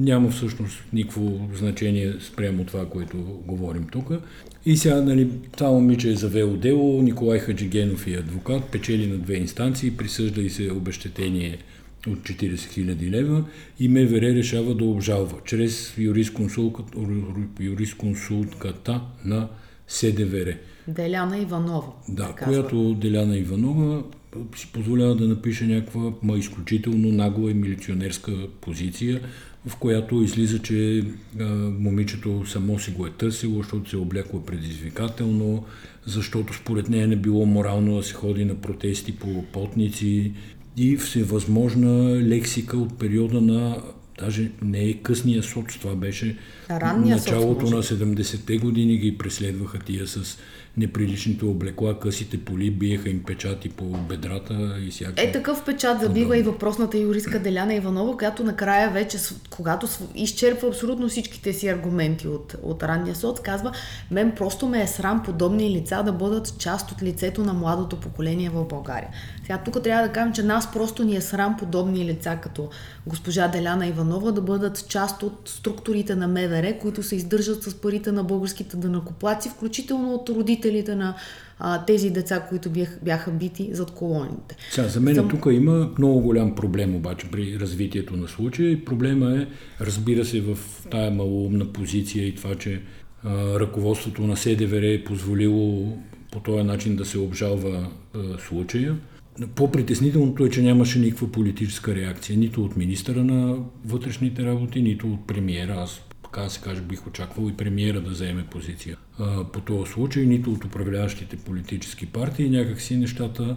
няма 0.05 0.31
всъщност 0.31 0.85
никакво 0.93 1.49
значение 1.55 2.15
спрямо 2.21 2.65
това, 2.65 2.87
което 2.89 3.17
говорим 3.47 3.87
тук. 3.93 4.11
И 4.67 4.77
сега, 4.77 5.03
нали, 5.03 5.31
това 5.57 5.71
момиче 5.71 6.11
е 6.11 6.15
завело 6.15 6.57
дело, 6.57 7.03
Николай 7.03 7.39
Хаджигенов 7.39 8.07
е 8.07 8.11
адвокат, 8.11 8.65
печели 8.65 9.07
на 9.07 9.19
две 9.19 9.35
инстанции, 9.35 9.97
присъжда 9.97 10.41
и 10.41 10.51
се 10.51 10.73
обещетение 10.73 11.59
от 12.07 12.19
40 12.19 12.55
000 12.55 13.11
лева 13.11 13.45
и 13.81 13.89
МВР 13.89 14.35
решава 14.35 14.75
да 14.75 14.85
обжалва 14.85 15.37
чрез 15.45 15.95
юрисконсултката 17.59 19.01
на 19.25 19.49
СДВР. 19.89 20.55
Деляна 20.89 21.39
Иванова. 21.39 21.93
Да, 22.09 22.35
която 22.45 22.95
Деляна 22.95 23.39
Иванова 23.39 24.03
си 24.57 24.69
позволява 24.73 25.15
да 25.15 25.29
напише 25.29 25.67
някаква 25.67 26.13
ма 26.23 26.37
изключително 26.37 27.13
нагла 27.13 27.51
и 27.51 27.55
милиционерска 27.55 28.33
позиция, 28.61 29.21
в 29.67 29.77
която 29.77 30.23
излиза, 30.23 30.59
че 30.59 31.05
а, 31.41 31.45
момичето 31.79 32.47
само 32.47 32.79
си 32.79 32.91
го 32.91 33.07
е 33.07 33.11
търсило, 33.11 33.63
защото 33.63 33.91
се 33.91 33.97
е 33.97 33.99
облякло 33.99 34.45
предизвикателно, 34.45 35.65
защото 36.07 36.55
според 36.55 36.89
нея 36.89 37.09
не 37.09 37.17
било 37.17 37.47
морално 37.47 37.97
да 37.97 38.03
се 38.03 38.15
ходи 38.15 38.45
на 38.45 38.55
протести 38.55 39.17
по 39.17 39.43
потници 39.43 40.33
и 40.77 40.97
всевъзможна 40.97 42.21
лексика 42.21 42.77
от 42.77 42.99
периода 42.99 43.41
на 43.41 43.83
даже 44.19 44.51
не 44.63 44.85
е 44.85 44.95
късния 44.95 45.43
соц, 45.43 45.79
това 45.81 45.95
беше 45.95 46.39
Ранния 46.71 47.17
началото 47.17 47.67
соц, 47.67 47.71
на 47.71 47.83
70-те 47.83 48.59
години 48.59 48.97
ги 48.97 49.19
преследваха 49.19 49.79
тия 49.79 50.07
с 50.07 50.39
неприличните 50.77 51.45
облекла, 51.45 51.99
късите 51.99 52.45
поли, 52.45 52.71
биеха 52.71 53.11
им 53.11 53.23
печати 53.23 53.69
по 53.69 53.85
бедрата 53.85 54.77
и 54.81 54.91
всякакви. 54.91 55.25
Е, 55.25 55.33
такъв 55.33 55.65
печат 55.65 56.01
забива 56.01 56.39
и 56.39 56.43
въпросната 56.43 56.99
юристка 56.99 57.39
Деляна 57.39 57.75
Иванова, 57.75 58.17
която 58.17 58.45
накрая 58.45 58.91
вече, 58.91 59.19
когато 59.51 59.89
изчерпва 60.15 60.69
абсолютно 60.69 61.09
всичките 61.09 61.53
си 61.53 61.69
аргументи 61.69 62.29
от, 62.29 62.57
от 62.63 62.83
ранния 62.83 63.15
соц, 63.15 63.41
казва, 63.41 63.73
мен 64.11 64.33
просто 64.37 64.69
ме 64.69 64.83
е 64.83 64.87
срам 64.87 65.23
подобни 65.23 65.71
лица 65.71 66.03
да 66.03 66.13
бъдат 66.13 66.59
част 66.59 66.93
от 66.93 67.03
лицето 67.03 67.45
на 67.45 67.53
младото 67.53 68.01
поколение 68.01 68.51
в 68.51 68.65
България. 68.65 69.09
Сега 69.47 69.59
тук 69.59 69.83
трябва 69.83 70.07
да 70.07 70.13
кажем, 70.13 70.33
че 70.33 70.43
нас 70.43 70.73
просто 70.73 71.05
ни 71.05 71.17
е 71.17 71.21
срам 71.21 71.57
подобни 71.57 72.05
лица, 72.05 72.39
като 72.43 72.71
госпожа 73.07 73.49
Деляна 73.49 73.87
Иванова, 73.87 74.33
да 74.33 74.41
бъдат 74.41 74.89
част 74.89 75.23
от 75.23 75.41
структурите 75.45 76.15
на 76.15 76.29
МВР, 76.29 76.79
които 76.81 77.03
се 77.03 77.17
издържат 77.17 77.63
с 77.63 77.75
парите 77.75 78.13
на 78.13 78.25
българските 78.25 78.77
дънакоплаци, 78.77 79.49
включително 79.49 80.15
от 80.15 80.29
родителите 80.29 80.95
на 80.95 81.15
а, 81.59 81.85
тези 81.85 82.11
деца, 82.11 82.41
които 82.49 82.71
бях, 82.71 82.99
бяха 83.03 83.31
бити 83.31 83.71
зад 83.73 83.91
колоните. 83.91 84.57
Сега, 84.71 84.89
за 84.89 85.01
мен 85.01 85.15
За... 85.15 85.29
тук 85.29 85.47
има 85.51 85.91
много 85.99 86.21
голям 86.21 86.55
проблем 86.55 86.97
обаче 86.97 87.31
при 87.31 87.59
развитието 87.61 88.17
на 88.17 88.29
случая. 88.29 88.85
Проблема 88.85 89.37
е, 89.37 89.47
разбира 89.81 90.25
се, 90.25 90.41
в 90.41 90.59
тая 90.91 91.11
малоумна 91.11 91.73
позиция 91.73 92.27
и 92.27 92.35
това, 92.35 92.55
че 92.55 92.83
а, 93.25 93.61
ръководството 93.61 94.23
на 94.23 94.37
СДВР 94.37 94.83
е 94.83 95.05
позволило 95.05 95.99
по 96.33 96.41
този 96.41 96.63
начин 96.63 96.97
да 96.97 97.05
се 97.05 97.19
обжалва 97.19 97.89
а, 98.15 98.19
случая. 98.39 98.97
По-притеснителното 99.55 100.45
е, 100.45 100.51
че 100.51 100.63
нямаше 100.63 100.99
никаква 100.99 101.33
политическа 101.33 101.95
реакция, 101.95 102.39
нито 102.39 102.65
от 102.65 102.77
министъра 102.77 103.25
на 103.25 103.59
вътрешните 103.85 104.45
работи, 104.45 104.83
нито 104.83 105.13
от 105.13 105.27
премиера. 105.27 105.73
Аз, 105.73 106.03
така 106.25 106.49
се 106.49 106.61
каже, 106.61 106.81
бих 106.81 107.07
очаквал 107.07 107.49
и 107.49 107.57
премиера 107.57 108.01
да 108.01 108.15
заеме 108.15 108.47
позиция 108.51 108.97
а, 109.19 109.45
по 109.45 109.61
този 109.61 109.93
случай, 109.93 110.27
нито 110.27 110.53
от 110.53 110.65
управляващите 110.65 111.37
политически 111.37 112.07
партии. 112.07 112.51
Някакси 112.51 112.97
нещата 112.97 113.57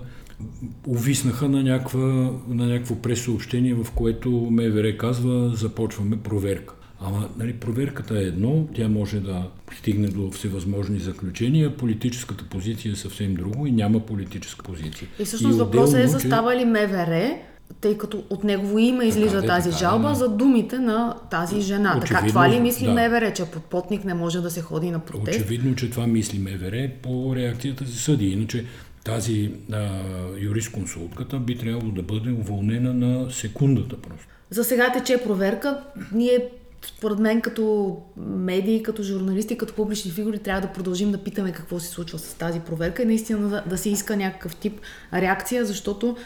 увиснаха 0.87 1.49
на, 1.49 1.63
някаква, 1.63 2.33
на 2.47 2.65
някакво 2.65 2.95
пресъобщение, 2.95 3.73
в 3.73 3.87
което 3.95 4.31
МВР 4.31 4.97
казва 4.97 5.55
започваме 5.55 6.17
проверка. 6.17 6.73
Ама 7.01 7.29
нали, 7.37 7.53
проверката 7.53 8.19
е 8.19 8.23
едно, 8.23 8.67
тя 8.75 8.87
може 8.87 9.19
да 9.19 9.43
стигне 9.77 10.07
до 10.07 10.31
всевъзможни 10.31 10.99
заключения, 10.99 11.77
политическата 11.77 12.43
позиция 12.43 12.91
е 12.91 12.95
съвсем 12.95 13.33
друго 13.33 13.67
и 13.67 13.71
няма 13.71 13.99
политическа 13.99 14.63
позиция. 14.63 15.07
И 15.19 15.25
всъщност 15.25 15.57
въпросът 15.57 15.99
е 15.99 16.07
застава 16.07 16.55
ли 16.55 16.65
МВР, 16.65 17.37
тъй 17.81 17.97
като 17.97 18.23
от 18.29 18.43
негово 18.43 18.79
име 18.79 19.05
излиза 19.05 19.41
така, 19.41 19.47
тази 19.47 19.69
така, 19.69 19.79
жалба, 19.79 20.09
да. 20.09 20.15
за 20.15 20.29
думите 20.29 20.79
на 20.79 21.15
тази 21.31 21.61
жена. 21.61 21.89
Очевидно, 21.89 22.19
така, 22.19 22.27
това 22.27 22.49
ли 22.49 22.59
мисли 22.59 22.85
да. 22.85 22.93
МВР, 22.93 23.33
че 23.33 23.45
под 23.45 23.63
потник 23.63 24.05
не 24.05 24.13
може 24.13 24.41
да 24.41 24.51
се 24.51 24.61
ходи 24.61 24.91
на 24.91 24.99
протест? 24.99 25.39
Очевидно, 25.39 25.75
че 25.75 25.89
това 25.89 26.07
мисли 26.07 26.39
МВР 26.39 26.89
по 27.01 27.35
реакцията 27.35 27.85
си 27.85 27.97
съди. 27.97 28.25
Иначе 28.25 28.65
тази 29.03 29.51
а, 29.73 29.89
юрисконсултката 30.39 31.39
би 31.39 31.57
трябвало 31.57 31.91
да 31.91 32.01
бъде 32.01 32.31
уволнена 32.31 32.93
на 32.93 33.31
секундата 33.31 33.97
просто. 34.01 34.27
За 34.49 34.63
сега 34.63 34.91
тече 34.91 35.23
проверка. 35.23 35.79
Ние 36.13 36.49
според 36.87 37.19
мен 37.19 37.41
като 37.41 37.97
медии, 38.17 38.83
като 38.83 39.03
журналисти, 39.03 39.57
като 39.57 39.73
публични 39.73 40.11
фигури 40.11 40.39
трябва 40.39 40.61
да 40.61 40.73
продължим 40.73 41.11
да 41.11 41.23
питаме 41.23 41.51
какво 41.51 41.79
се 41.79 41.87
случва 41.87 42.19
с 42.19 42.33
тази 42.33 42.59
проверка 42.59 43.03
и 43.03 43.05
наистина 43.05 43.49
да, 43.49 43.63
да 43.67 43.77
се 43.77 43.89
иска 43.89 44.17
някакъв 44.17 44.55
тип 44.55 44.81
реакция, 45.13 45.65
защото 45.65 46.17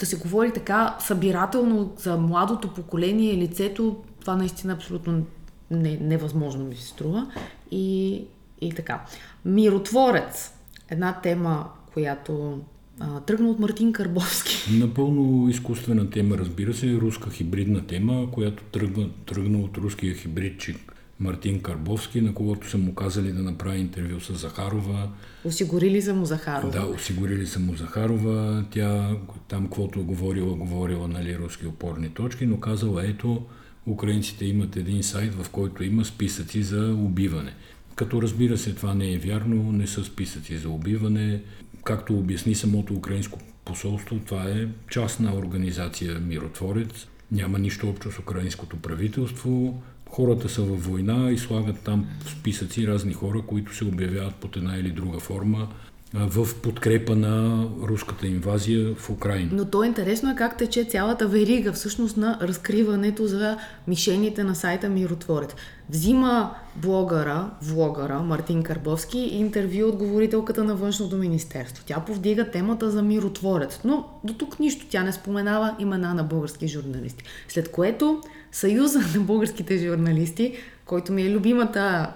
да 0.00 0.06
се 0.06 0.16
говори 0.16 0.52
така 0.52 0.96
събирателно 1.00 1.92
за 1.96 2.16
младото 2.16 2.74
поколение, 2.74 3.36
лицето, 3.36 3.96
това 4.20 4.36
наистина 4.36 4.72
абсолютно 4.72 5.24
не, 5.70 5.98
невъзможно 6.00 6.64
ми 6.64 6.76
се 6.76 6.86
струва. 6.86 7.32
И, 7.70 8.24
и 8.60 8.72
така. 8.72 9.04
Миротворец. 9.44 10.52
Една 10.90 11.20
тема, 11.22 11.68
която 11.92 12.60
а, 13.00 13.20
тръгна 13.20 13.50
от 13.50 13.58
Мартин 13.58 13.92
Карбовски. 13.92 14.70
Напълно 14.78 15.48
изкуствена 15.48 16.10
тема, 16.10 16.38
разбира 16.38 16.74
се, 16.74 16.94
руска 16.94 17.30
хибридна 17.30 17.86
тема, 17.86 18.30
която 18.32 18.62
тръгна, 18.62 19.08
тръгна 19.26 19.58
от 19.58 19.78
руския 19.78 20.14
хибридчик 20.14 20.94
Мартин 21.20 21.60
Карбовски, 21.60 22.20
на 22.20 22.34
когото 22.34 22.70
са 22.70 22.78
му 22.78 22.94
казали 22.94 23.32
да 23.32 23.42
направи 23.42 23.80
интервю 23.80 24.20
с 24.20 24.34
Захарова. 24.34 25.08
Осигурили 25.44 26.02
са 26.02 26.14
му 26.14 26.24
Захарова. 26.24 26.72
Да, 26.72 26.86
осигурили 26.86 27.46
са 27.46 27.60
му 27.60 27.74
Захарова. 27.74 28.64
Тя 28.70 29.16
там, 29.48 29.64
каквото 29.64 30.00
е 30.00 30.02
говорила, 30.02 30.54
говорила, 30.54 31.08
нали, 31.08 31.38
руски 31.38 31.66
опорни 31.66 32.08
точки, 32.08 32.46
но 32.46 32.60
казала, 32.60 33.06
ето, 33.06 33.42
украинците 33.86 34.44
имат 34.44 34.76
един 34.76 35.02
сайт, 35.02 35.34
в 35.34 35.50
който 35.50 35.84
има 35.84 36.04
списъци 36.04 36.62
за 36.62 36.96
убиване. 36.98 37.54
Като 37.94 38.22
разбира 38.22 38.58
се, 38.58 38.74
това 38.74 38.94
не 38.94 39.12
е 39.12 39.18
вярно, 39.18 39.72
не 39.72 39.86
са 39.86 40.04
списъци 40.04 40.56
за 40.56 40.68
убиване. 40.68 41.42
Както 41.84 42.18
обясни 42.18 42.54
самото 42.54 42.94
украинско 42.94 43.38
посолство, 43.64 44.20
това 44.26 44.44
е 44.44 44.68
частна 44.90 45.34
организация 45.34 46.20
Миротворец. 46.20 47.06
Няма 47.32 47.58
нищо 47.58 47.88
общо 47.88 48.12
с 48.12 48.18
украинското 48.18 48.76
правителство. 48.76 49.82
Хората 50.10 50.48
са 50.48 50.62
във 50.62 50.84
война 50.84 51.30
и 51.30 51.38
слагат 51.38 51.80
там 51.84 52.06
в 52.24 52.30
списъци 52.30 52.86
разни 52.86 53.12
хора, 53.12 53.42
които 53.46 53.74
се 53.74 53.84
обявяват 53.84 54.34
под 54.34 54.56
една 54.56 54.76
или 54.76 54.90
друга 54.90 55.20
форма 55.20 55.68
в 56.14 56.54
подкрепа 56.62 57.16
на 57.16 57.66
руската 57.82 58.26
инвазия 58.26 58.94
в 58.94 59.10
Украина. 59.10 59.50
Но 59.52 59.64
то 59.64 59.82
е 59.82 59.86
интересно 59.86 60.30
е 60.30 60.34
как 60.34 60.56
тече 60.56 60.84
цялата 60.84 61.28
верига 61.28 61.72
всъщност 61.72 62.16
на 62.16 62.38
разкриването 62.42 63.26
за 63.26 63.58
мишените 63.88 64.44
на 64.44 64.54
сайта 64.54 64.88
Миротворец. 64.88 65.54
Взима 65.90 66.54
блогъра, 66.76 67.50
влогъра 67.62 68.18
Мартин 68.18 68.62
Карбовски 68.62 69.18
интервю 69.18 69.88
от 69.88 69.96
говорителката 69.96 70.64
на 70.64 70.74
Външното 70.74 71.16
министерство. 71.16 71.84
Тя 71.86 72.00
повдига 72.00 72.50
темата 72.50 72.90
за 72.90 73.02
миротворец, 73.02 73.80
но 73.84 74.20
до 74.24 74.34
тук 74.34 74.60
нищо 74.60 74.86
тя 74.90 75.02
не 75.02 75.12
споменава 75.12 75.76
имена 75.78 76.14
на 76.14 76.22
български 76.24 76.68
журналисти. 76.68 77.24
След 77.48 77.70
което 77.70 78.20
Съюза 78.52 79.00
на 79.18 79.20
българските 79.20 79.78
журналисти, 79.78 80.56
който 80.86 81.12
ми 81.12 81.22
е 81.22 81.30
любимата 81.30 82.12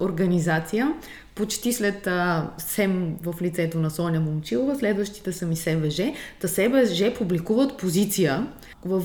организация, 0.00 0.94
почти 1.36 1.72
след 1.72 2.06
а, 2.06 2.50
СЕМ 2.58 3.16
в 3.22 3.42
лицето 3.42 3.78
на 3.78 3.90
Соня 3.90 4.20
Момчилова, 4.20 4.76
следващите 4.76 5.32
са 5.32 5.46
ми 5.46 5.56
СВЖ. 5.56 6.00
Та 6.40 6.48
СВЖ 6.48 7.14
публикуват 7.18 7.76
позиция, 7.76 8.46
в 8.84 9.02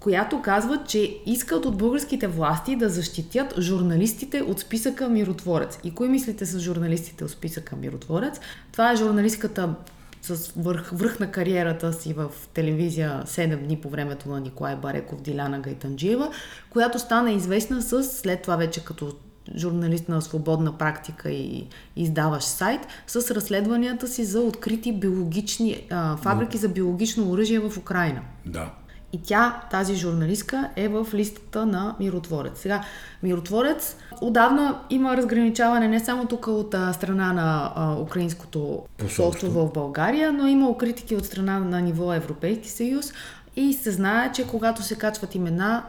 която 0.00 0.42
казват, 0.42 0.88
че 0.88 1.20
искат 1.26 1.64
от 1.64 1.78
българските 1.78 2.26
власти 2.26 2.76
да 2.76 2.88
защитят 2.88 3.60
журналистите 3.60 4.42
от 4.42 4.60
списъка 4.60 5.08
Миротворец. 5.08 5.78
И 5.84 5.94
кои 5.94 6.08
мислите 6.08 6.46
с 6.46 6.60
журналистите 6.60 7.24
от 7.24 7.30
списъка 7.30 7.76
Миротворец? 7.76 8.40
Това 8.72 8.92
е 8.92 8.96
журналистката 8.96 9.74
с 10.22 10.52
върх, 10.56 10.90
връх 10.92 11.20
на 11.20 11.30
кариерата 11.30 11.92
си 11.92 12.12
в 12.12 12.30
телевизия 12.54 13.22
7 13.26 13.56
дни 13.56 13.76
по 13.80 13.88
времето 13.88 14.28
на 14.28 14.40
Николай 14.40 14.76
Бареков, 14.76 15.22
Диляна 15.22 15.60
Гайтанджиева, 15.60 16.30
която 16.70 16.98
стана 16.98 17.32
известна 17.32 17.82
с, 17.82 18.04
след 18.04 18.42
това 18.42 18.56
вече 18.56 18.84
като 18.84 19.12
журналист 19.56 20.08
на 20.08 20.22
свободна 20.22 20.78
практика 20.78 21.30
и 21.30 21.66
издаваш 21.96 22.44
сайт, 22.44 22.80
с 23.06 23.34
разследванията 23.34 24.08
си 24.08 24.24
за 24.24 24.40
открити 24.40 24.92
биологични 24.92 25.86
а, 25.90 26.16
фабрики 26.16 26.58
за 26.58 26.68
биологично 26.68 27.30
оръжие 27.30 27.58
в 27.58 27.78
Украина. 27.78 28.20
Да. 28.46 28.70
И 29.12 29.22
тя, 29.22 29.60
тази 29.70 29.94
журналистка, 29.94 30.70
е 30.76 30.88
в 30.88 31.06
листата 31.14 31.66
на 31.66 31.96
Миротворец. 32.00 32.60
Сега, 32.60 32.84
Миротворец 33.22 33.96
отдавна 34.20 34.80
има 34.90 35.16
разграничаване 35.16 35.88
не 35.88 36.00
само 36.00 36.26
тук 36.26 36.46
от 36.46 36.74
а, 36.74 36.92
страна 36.92 37.32
на 37.32 37.72
а, 37.74 37.94
украинското 38.00 38.82
посолство 38.96 39.50
в 39.50 39.72
България, 39.72 40.32
но 40.32 40.46
има 40.46 40.78
критики 40.78 41.16
от 41.16 41.26
страна 41.26 41.58
на 41.58 41.80
ниво 41.80 42.14
Европейски 42.14 42.70
съюз. 42.70 43.12
И 43.56 43.72
се 43.72 43.90
знае, 43.90 44.32
че 44.32 44.46
когато 44.46 44.82
се 44.82 44.96
качват 44.96 45.34
имена 45.34 45.84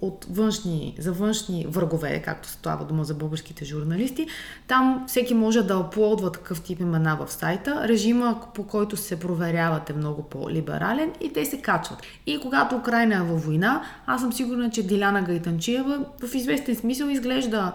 от 0.00 0.26
външни, 0.30 0.96
за 0.98 1.12
външни 1.12 1.66
врагове, 1.68 2.22
както 2.24 2.48
става 2.48 2.84
дума 2.84 3.04
за 3.04 3.14
българските 3.14 3.64
журналисти, 3.64 4.26
там 4.66 5.04
всеки 5.08 5.34
може 5.34 5.62
да 5.62 5.78
оплодва 5.78 6.32
такъв 6.32 6.62
тип 6.62 6.80
имена 6.80 7.16
в 7.16 7.32
сайта. 7.32 7.88
Режима, 7.88 8.40
по 8.54 8.66
който 8.66 8.96
се 8.96 9.20
проверяват 9.20 9.90
е 9.90 9.92
много 9.92 10.22
по-либерален 10.22 11.12
и 11.20 11.32
те 11.32 11.44
се 11.44 11.60
качват. 11.60 12.02
И 12.26 12.40
когато 12.40 12.76
Украина 12.76 13.14
е 13.14 13.20
във 13.20 13.44
война, 13.44 13.82
аз 14.06 14.20
съм 14.20 14.32
сигурна, 14.32 14.70
че 14.70 14.86
Диляна 14.86 15.22
Гайтанчиева 15.22 16.04
в 16.28 16.34
известен 16.34 16.76
смисъл 16.76 17.08
изглежда 17.08 17.72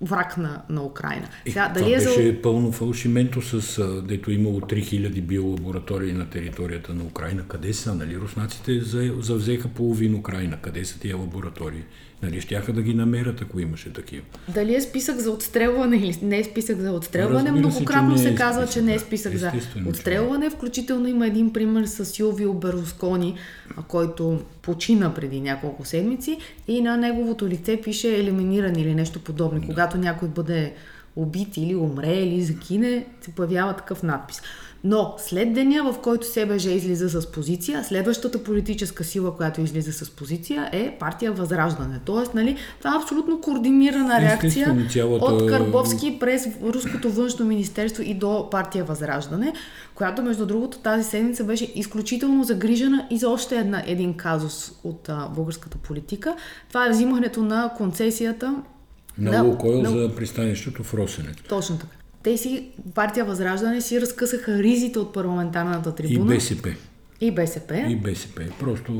враг 0.00 0.36
на, 0.36 0.62
на 0.68 0.82
Украина. 0.82 1.28
Е, 1.46 1.50
Сега, 1.50 1.68
дали 1.68 1.84
това 1.84 1.96
е 1.96 2.14
беше 2.16 2.32
за... 2.32 2.42
пълно 2.42 2.72
фалшименто, 2.72 3.42
с, 3.42 4.02
дето 4.02 4.30
имало 4.30 4.60
3000 4.60 5.20
биолаборатории 5.20 6.12
на 6.12 6.30
територията 6.30 6.94
на 6.94 7.04
Украина. 7.04 7.42
Къде 7.48 7.72
са? 7.72 7.94
Нали? 7.94 8.18
Руснаците 8.18 8.80
завзеха 9.20 9.68
половин 9.68 10.14
Украина. 10.14 10.56
Къде 10.62 10.84
са 10.84 11.00
тия 11.00 11.16
лаборатории? 11.16 11.84
Нали, 12.22 12.40
щяха 12.40 12.72
да 12.72 12.82
ги 12.82 12.94
намерят, 12.94 13.42
ако 13.42 13.60
имаше 13.60 13.92
такива. 13.92 14.22
Дали 14.54 14.74
е 14.74 14.80
списък 14.80 15.16
за 15.16 15.30
отстрелване 15.30 15.96
или 15.96 16.18
не 16.22 16.38
е 16.38 16.44
списък 16.44 16.78
за 16.78 16.92
отстрелване? 16.92 17.52
Многократно 17.52 18.18
се, 18.18 18.24
се 18.24 18.34
казва, 18.34 18.66
че 18.66 18.82
не 18.82 18.94
е 18.94 18.98
списък 18.98 19.36
за 19.36 19.52
отстрелване. 19.88 20.50
Включително 20.50 21.08
има 21.08 21.26
един 21.26 21.52
пример 21.52 21.84
с 21.84 22.04
Силвио 22.04 22.54
Берлускони, 22.54 23.34
който 23.88 24.40
почина 24.62 25.14
преди 25.14 25.40
няколко 25.40 25.84
седмици 25.84 26.38
и 26.68 26.80
на 26.80 26.96
неговото 26.96 27.48
лице 27.48 27.80
пише 27.84 28.18
елиминиран 28.18 28.76
или 28.76 28.94
нещо 28.94 29.20
подобно. 29.20 29.60
Да. 29.60 29.66
Когато 29.66 29.98
някой 29.98 30.28
бъде 30.28 30.72
убит 31.16 31.56
или 31.56 31.74
умре 31.74 32.14
или 32.14 32.42
закине, 32.42 33.06
се 33.20 33.32
появява 33.32 33.76
такъв 33.76 34.02
надпис. 34.02 34.42
Но 34.84 35.14
след 35.18 35.52
деня, 35.52 35.92
в 35.92 35.98
който 35.98 36.26
СБЖ 36.26 36.64
излиза 36.64 37.08
с 37.08 37.32
позиция, 37.32 37.84
следващата 37.84 38.44
политическа 38.44 39.04
сила, 39.04 39.36
която 39.36 39.60
излиза 39.60 39.92
с 39.92 40.10
позиция 40.10 40.68
е 40.72 40.96
партия 40.98 41.32
Възраждане. 41.32 42.00
Тоест, 42.04 42.34
нали, 42.34 42.56
това 42.78 42.94
е 42.94 42.98
абсолютно 43.02 43.40
координирана 43.40 44.20
реакция 44.20 44.86
цялата... 44.90 45.24
от 45.24 45.50
Карбовски 45.50 46.16
през 46.20 46.48
Руското 46.62 47.10
външно 47.10 47.46
министерство 47.46 48.02
и 48.02 48.14
до 48.14 48.50
партия 48.50 48.84
Възраждане, 48.84 49.52
която, 49.94 50.22
между 50.22 50.46
другото, 50.46 50.78
тази 50.78 51.04
седмица 51.04 51.44
беше 51.44 51.72
изключително 51.74 52.44
загрижена 52.44 53.06
и 53.10 53.18
за 53.18 53.28
още 53.30 53.56
една, 53.56 53.82
един 53.86 54.14
казус 54.14 54.72
от 54.84 55.08
а, 55.08 55.28
българската 55.34 55.78
политика. 55.78 56.36
Това 56.68 56.86
е 56.86 56.90
взимането 56.90 57.42
на 57.42 57.72
концесията 57.76 58.56
на 59.18 59.42
Лукойл 59.42 59.82
на... 59.82 59.90
за 59.90 60.14
пристанището 60.16 60.82
в 60.82 60.94
Росенец. 60.94 61.36
Точно 61.48 61.78
така 61.78 61.99
те 62.22 62.36
си, 62.36 62.70
партия 62.94 63.24
Възраждане 63.24 63.80
си 63.80 64.00
разкъсаха 64.00 64.62
ризите 64.62 64.98
от 64.98 65.14
парламентарната 65.14 65.94
трибуна. 65.94 66.34
И 66.34 66.36
БСП. 66.36 66.74
И 67.20 67.30
БСП. 67.30 67.86
И 67.88 67.96
БСП. 67.96 68.42
Просто 68.60 68.92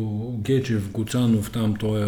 Гечев, 0.43 0.91
Гоцанов, 0.91 1.51
там 1.51 1.77
този 1.77 2.05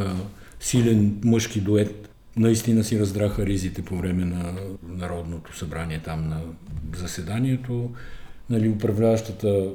силен 0.60 1.20
мъжки 1.24 1.60
дует, 1.60 2.08
наистина 2.36 2.84
си 2.84 3.00
раздраха 3.00 3.46
ризите 3.46 3.82
по 3.82 3.96
време 3.96 4.24
на 4.24 4.54
Народното 4.88 5.56
събрание, 5.56 6.00
там 6.04 6.28
на 6.28 6.40
заседанието. 6.96 7.90
Нали, 8.50 8.68
управляващата 8.68 9.70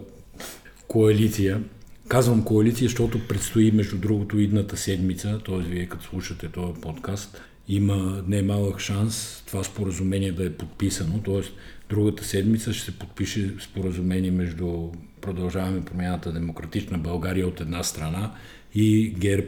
коалиция, 0.87 1.61
казвам 2.07 2.43
коалиция, 2.43 2.87
защото 2.87 3.27
предстои 3.27 3.71
между 3.71 3.97
другото 3.97 4.39
идната 4.39 4.77
седмица, 4.77 5.39
т.е. 5.45 5.57
вие 5.57 5.85
като 5.85 6.03
слушате 6.03 6.47
този 6.47 6.81
подкаст, 6.81 7.41
има 7.67 8.23
немалък 8.27 8.79
шанс 8.79 9.43
това 9.47 9.63
споразумение 9.63 10.31
да 10.31 10.45
е 10.45 10.53
подписано, 10.53 11.21
т.е. 11.23 11.41
другата 11.89 12.23
седмица 12.23 12.73
ще 12.73 12.85
се 12.85 12.99
подпише 12.99 13.53
споразумение 13.59 14.31
между 14.31 14.91
Продължаваме 15.21 15.85
промяната 15.85 16.31
Демократична 16.31 16.97
България 16.97 17.47
от 17.47 17.61
една 17.61 17.83
страна 17.83 18.31
и 18.75 19.13
ГЕРБ 19.17 19.47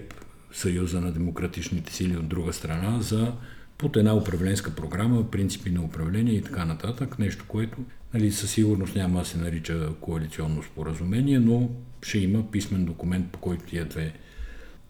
Съюза 0.52 1.02
на 1.02 1.12
демократичните 1.12 1.94
сили 1.94 2.18
от 2.18 2.28
друга 2.28 2.54
страна 2.54 3.02
за 3.02 3.34
под 3.78 3.98
една 3.98 4.16
управленска 4.16 4.76
програма, 4.76 5.32
принципи 5.32 5.70
на 5.70 5.82
управление 5.82 6.34
и 6.34 6.42
така 6.42 6.66
нататък. 6.66 7.20
Нещо, 7.20 7.46
което 7.48 7.78
нали, 8.14 8.32
със 8.32 8.52
сигурност 8.52 8.96
няма 8.96 9.20
да 9.20 9.26
се 9.26 9.38
нарича 9.38 9.90
коалиционно 10.02 10.64
споразумение, 10.64 11.40
но 11.40 11.70
ще 12.02 12.20
има 12.20 12.52
писмен 12.52 12.86
документ, 12.86 13.32
по 13.32 13.40
който 13.40 13.66
тия 13.66 13.86
две 13.86 14.14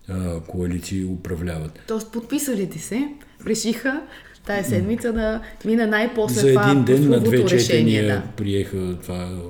а, 0.10 0.40
коалиции 0.40 1.06
управляват. 1.06 1.80
Тоест 1.88 2.12
подписалите 2.12 2.80
се 2.80 3.08
решиха 3.48 4.02
тая 4.46 4.64
седмица 4.64 5.14
да 5.14 5.42
мина 5.66 5.88
най-после 5.88 6.42
За 6.42 6.50
един 6.50 6.84
ден 6.84 7.10
на 7.10 7.20
две 7.20 7.46
четения 7.46 8.06
да. 8.06 8.24
приеха 8.38 8.98
това 9.02 9.42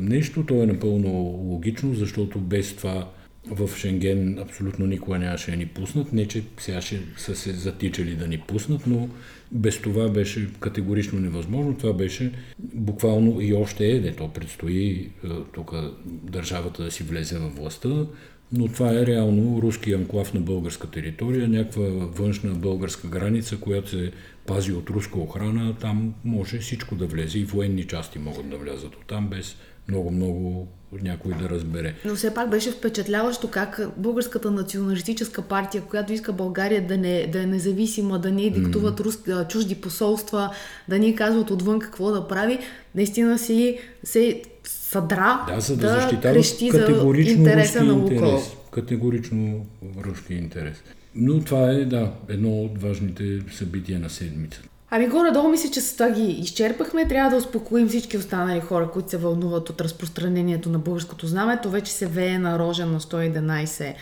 нещо. 0.00 0.46
То 0.46 0.62
е 0.62 0.66
напълно 0.66 1.08
логично, 1.44 1.94
защото 1.94 2.38
без 2.38 2.76
това 2.76 3.08
в 3.50 3.76
Шенген 3.76 4.38
абсолютно 4.38 4.86
никога 4.86 5.18
нямаше 5.18 5.50
да 5.50 5.56
ни 5.56 5.66
пуснат. 5.66 6.12
Не, 6.12 6.26
че 6.26 6.42
сега 6.58 6.80
ще 6.80 7.00
са 7.16 7.36
се 7.36 7.52
затичали 7.52 8.14
да 8.14 8.28
ни 8.28 8.38
пуснат, 8.38 8.86
но 8.86 9.08
без 9.52 9.78
това 9.78 10.08
беше 10.08 10.48
категорично 10.60 11.20
невъзможно. 11.20 11.76
Това 11.76 11.92
беше 11.92 12.32
буквално 12.58 13.40
и 13.40 13.54
още 13.54 13.86
е, 13.86 14.00
де 14.00 14.12
то 14.12 14.28
предстои 14.28 15.10
тук 15.52 15.74
държавата 16.04 16.84
да 16.84 16.90
си 16.90 17.02
влезе 17.02 17.38
във 17.38 17.56
властта, 17.56 18.06
но 18.52 18.68
това 18.68 18.92
е 18.92 19.06
реално 19.06 19.62
руски 19.62 19.92
анклав 19.92 20.34
на 20.34 20.40
българска 20.40 20.90
територия, 20.90 21.48
някаква 21.48 21.84
външна 21.90 22.54
българска 22.54 23.08
граница, 23.08 23.56
която 23.56 23.90
се 23.90 24.12
пази 24.46 24.72
от 24.72 24.90
руска 24.90 25.18
охрана, 25.18 25.74
там 25.80 26.14
може 26.24 26.58
всичко 26.58 26.94
да 26.94 27.06
влезе 27.06 27.38
и 27.38 27.44
военни 27.44 27.84
части 27.84 28.18
могат 28.18 28.50
да 28.50 28.56
влязат 28.56 28.94
от 28.94 29.06
там 29.06 29.28
без 29.28 29.56
много-много 29.88 30.68
някой 31.02 31.34
да 31.34 31.48
разбере. 31.48 31.94
Но 32.04 32.14
все 32.14 32.34
пак 32.34 32.50
беше 32.50 32.70
впечатляващо 32.70 33.50
как 33.50 33.80
българската 33.96 34.50
националистическа 34.50 35.42
партия, 35.42 35.82
която 35.82 36.12
иска 36.12 36.32
България 36.32 36.86
да, 36.86 36.98
не, 36.98 37.26
да 37.26 37.42
е 37.42 37.46
независима, 37.46 38.18
да 38.18 38.32
не 38.32 38.50
диктуват 38.50 39.00
mm. 39.00 39.48
чужди 39.48 39.74
посолства, 39.74 40.54
да 40.88 40.98
ни 40.98 41.14
казват 41.14 41.50
отвън 41.50 41.78
какво 41.78 42.10
да 42.10 42.28
прави, 42.28 42.58
наистина 42.94 43.38
си 43.38 43.78
се 44.04 44.42
съдра 44.68 45.44
да, 45.48 45.60
за 45.60 45.76
да, 45.76 46.08
да 46.10 46.20
крещи 46.20 46.70
за 46.70 47.12
интереса 47.16 47.84
на 47.84 47.92
Лукойл. 47.92 48.42
Категорично 48.70 49.66
руски 50.04 50.34
интерес. 50.34 50.82
Но 51.14 51.40
това 51.40 51.70
е, 51.70 51.84
да, 51.84 52.12
едно 52.28 52.62
от 52.62 52.82
важните 52.82 53.40
събития 53.52 54.00
на 54.00 54.10
седмицата. 54.10 54.68
Ами 54.90 55.08
горе-долу 55.08 55.48
мисля, 55.48 55.70
че 55.70 55.80
с 55.80 55.92
това 55.92 56.10
ги 56.10 56.22
изчерпахме. 56.22 57.08
Трябва 57.08 57.30
да 57.30 57.36
успокоим 57.36 57.88
всички 57.88 58.16
останали 58.16 58.60
хора, 58.60 58.90
които 58.90 59.10
се 59.10 59.16
вълнуват 59.16 59.70
от 59.70 59.80
разпространението 59.80 60.68
на 60.68 60.78
българското 60.78 61.26
знаме. 61.26 61.60
То 61.62 61.70
вече 61.70 61.92
се 61.92 62.06
вее 62.06 62.38
на 62.38 62.58
рожа 62.58 62.86
на 62.86 63.00
111 63.00 63.94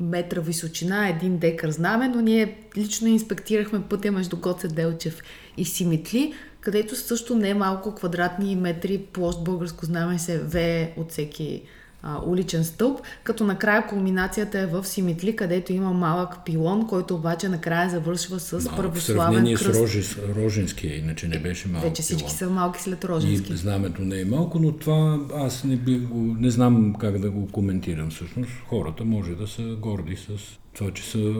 метра 0.00 0.40
височина, 0.40 1.08
един 1.08 1.38
декар 1.38 1.70
знаме, 1.70 2.08
но 2.08 2.20
ние 2.20 2.56
лично 2.76 3.08
инспектирахме 3.08 3.82
пътя 3.82 4.12
между 4.12 4.36
Гоце 4.36 4.68
Делчев 4.68 5.22
и 5.56 5.64
Симитли, 5.64 6.32
където 6.62 6.96
също 6.96 7.36
не 7.36 7.54
малко 7.54 7.94
квадратни 7.94 8.56
метри 8.56 8.98
площ 8.98 9.44
българско 9.44 9.86
знаме 9.86 10.18
се 10.18 10.38
вее 10.38 10.92
от 10.96 11.10
всеки 11.10 11.62
а, 12.02 12.20
уличен 12.26 12.64
стълб, 12.64 13.00
като 13.24 13.44
накрая 13.44 13.86
кулминацията 13.86 14.58
е 14.58 14.66
в 14.66 14.84
Симитли, 14.84 15.36
където 15.36 15.72
има 15.72 15.92
малък 15.92 16.44
пилон, 16.44 16.86
който 16.86 17.14
обаче 17.14 17.48
накрая 17.48 17.90
завършва 17.90 18.40
с 18.40 18.52
Малко, 18.52 18.68
в 18.70 18.76
православен 18.76 19.22
сравнение 19.22 19.54
кръст. 19.54 19.74
с 19.74 19.80
Рожес, 19.80 20.18
Роженския, 20.36 20.98
иначе 20.98 21.28
не 21.28 21.38
беше 21.38 21.68
малко. 21.68 21.88
Вече 21.88 22.02
всички 22.02 22.24
пилон. 22.24 22.36
са 22.36 22.50
малки 22.50 22.82
след 22.82 23.04
Роженски. 23.04 23.52
И 23.52 23.56
знамето 23.56 24.02
не 24.02 24.20
е 24.20 24.24
малко, 24.24 24.58
но 24.58 24.72
това 24.72 25.20
аз 25.34 25.64
не, 25.64 25.76
би 25.76 26.08
не 26.14 26.50
знам 26.50 26.94
как 27.00 27.18
да 27.18 27.30
го 27.30 27.48
коментирам 27.52 28.10
всъщност. 28.10 28.50
Хората 28.68 29.04
може 29.04 29.34
да 29.34 29.46
са 29.46 29.62
горди 29.62 30.16
с 30.16 30.58
това, 30.74 30.90
че 30.90 31.02
са 31.02 31.34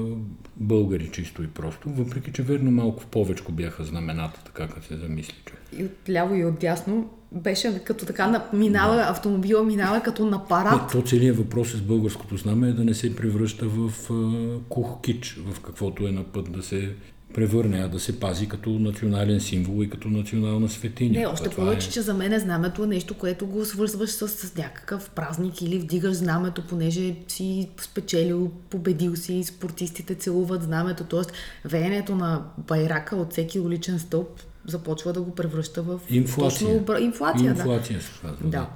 българи 0.57 1.11
чисто 1.13 1.43
и 1.43 1.47
просто, 1.47 1.91
въпреки 1.91 2.33
че 2.33 2.43
верно 2.43 2.71
малко 2.71 3.05
повече 3.07 3.43
бяха 3.51 3.85
знамената, 3.85 4.41
така 4.45 4.69
като 4.69 4.87
се 4.87 4.97
замисли. 4.97 5.35
Че. 5.47 5.79
И 5.81 5.85
от 5.85 6.11
ляво 6.11 6.35
и 6.35 6.45
от 6.45 6.59
дясно 6.59 7.11
беше 7.33 7.85
като 7.85 8.07
така 8.07 8.27
на- 8.27 8.45
минава, 8.53 9.05
автомобила 9.09 9.65
минава 9.65 10.01
като 10.01 10.27
на 10.27 10.49
парад. 10.49 10.93
То 10.93 11.03
целият 11.03 11.37
въпрос 11.37 11.73
с 11.73 11.83
българското 11.83 12.37
знаме 12.37 12.69
е 12.69 12.73
да 12.73 12.85
не 12.85 12.95
се 12.95 13.17
превръща 13.17 13.67
в 13.69 13.93
а, 14.11 14.59
кух 14.69 15.01
кич, 15.01 15.41
в 15.47 15.61
каквото 15.61 16.07
е 16.07 16.13
на 16.13 16.25
път 16.25 16.53
да 16.53 16.63
се 16.63 16.95
превърне, 17.33 17.79
а 17.79 17.89
да 17.89 18.01
се 18.01 18.21
пази 18.21 18.49
като 18.49 18.71
национален 18.71 19.41
символ 19.41 19.83
и 19.83 19.91
като 19.91 20.09
национална 20.09 20.69
светиня. 20.69 21.21
Не, 21.21 21.27
още 21.27 21.51
Това 21.51 21.65
повече, 21.65 21.89
е... 21.89 21.91
че 21.91 22.01
за 22.01 22.15
мен 22.15 22.41
знамето 22.41 22.85
е 22.85 22.87
нещо, 22.87 23.15
което 23.15 23.47
го 23.47 23.65
свързваш 23.65 24.11
с, 24.11 24.29
с 24.29 24.57
някакъв 24.57 25.11
празник 25.11 25.63
или 25.63 25.79
вдигаш 25.79 26.15
знамето, 26.15 26.67
понеже 26.67 27.15
си 27.29 27.69
спечелил, 27.81 28.51
победил 28.71 29.17
си, 29.17 29.45
спортистите 29.45 30.15
целуват 30.15 30.63
знамето, 30.63 31.05
т.е. 31.05 31.23
веенето 31.69 32.15
на 32.15 32.45
байрака 32.59 33.17
от 33.17 33.33
всеки 33.33 33.61
уличен 33.61 33.99
стълб 33.99 34.41
започва 34.67 35.13
да 35.13 35.23
го 35.23 35.35
превръща 35.35 35.83
в 35.83 36.01
Инфлация. 36.09 36.87
точно 36.87 36.99
инфлация. 36.99 37.51
Инфлация 37.51 38.01
се 38.01 38.11
казва. 38.23 38.37
Да. 38.45 38.49
да. 38.51 38.69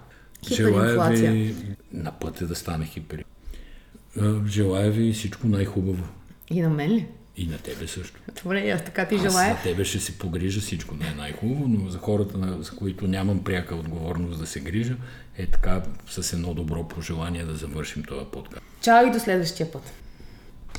Желая 0.54 1.10
ви 1.10 1.54
на 1.92 2.12
пътя 2.12 2.46
да 2.46 2.54
стане 2.54 2.86
хипер. 2.86 3.24
Желая 4.46 4.90
ви 4.90 5.12
всичко 5.12 5.46
най-хубаво. 5.46 6.02
Да. 6.02 6.56
И 6.56 6.60
на 6.60 6.70
мен 6.70 6.90
ли? 6.90 7.06
И 7.36 7.46
на 7.46 7.58
тебе 7.58 7.86
също. 7.86 8.20
Добре, 8.42 8.70
аз 8.70 8.84
така 8.84 9.08
ти 9.08 9.14
Аз 9.14 9.20
желая. 9.22 9.54
за 9.54 9.62
тебе 9.62 9.84
ще 9.84 10.00
се 10.00 10.18
погрижа 10.18 10.60
всичко 10.60 10.94
не 10.94 11.06
е 11.06 11.12
най-хубаво, 11.12 11.68
но 11.68 11.90
за 11.90 11.98
хората, 11.98 12.38
на- 12.38 12.62
за 12.62 12.70
които 12.70 13.06
нямам 13.06 13.44
пряка 13.44 13.74
отговорност 13.74 14.38
да 14.38 14.46
се 14.46 14.60
грижа, 14.60 14.96
е 15.38 15.46
така 15.46 15.82
с 16.08 16.32
едно 16.32 16.54
добро 16.54 16.88
пожелание 16.88 17.44
да 17.44 17.54
завършим 17.54 18.04
този 18.04 18.26
подкаст. 18.26 18.62
Чао 18.80 19.06
и 19.06 19.10
до 19.10 19.20
следващия 19.20 19.72
път. 19.72 19.82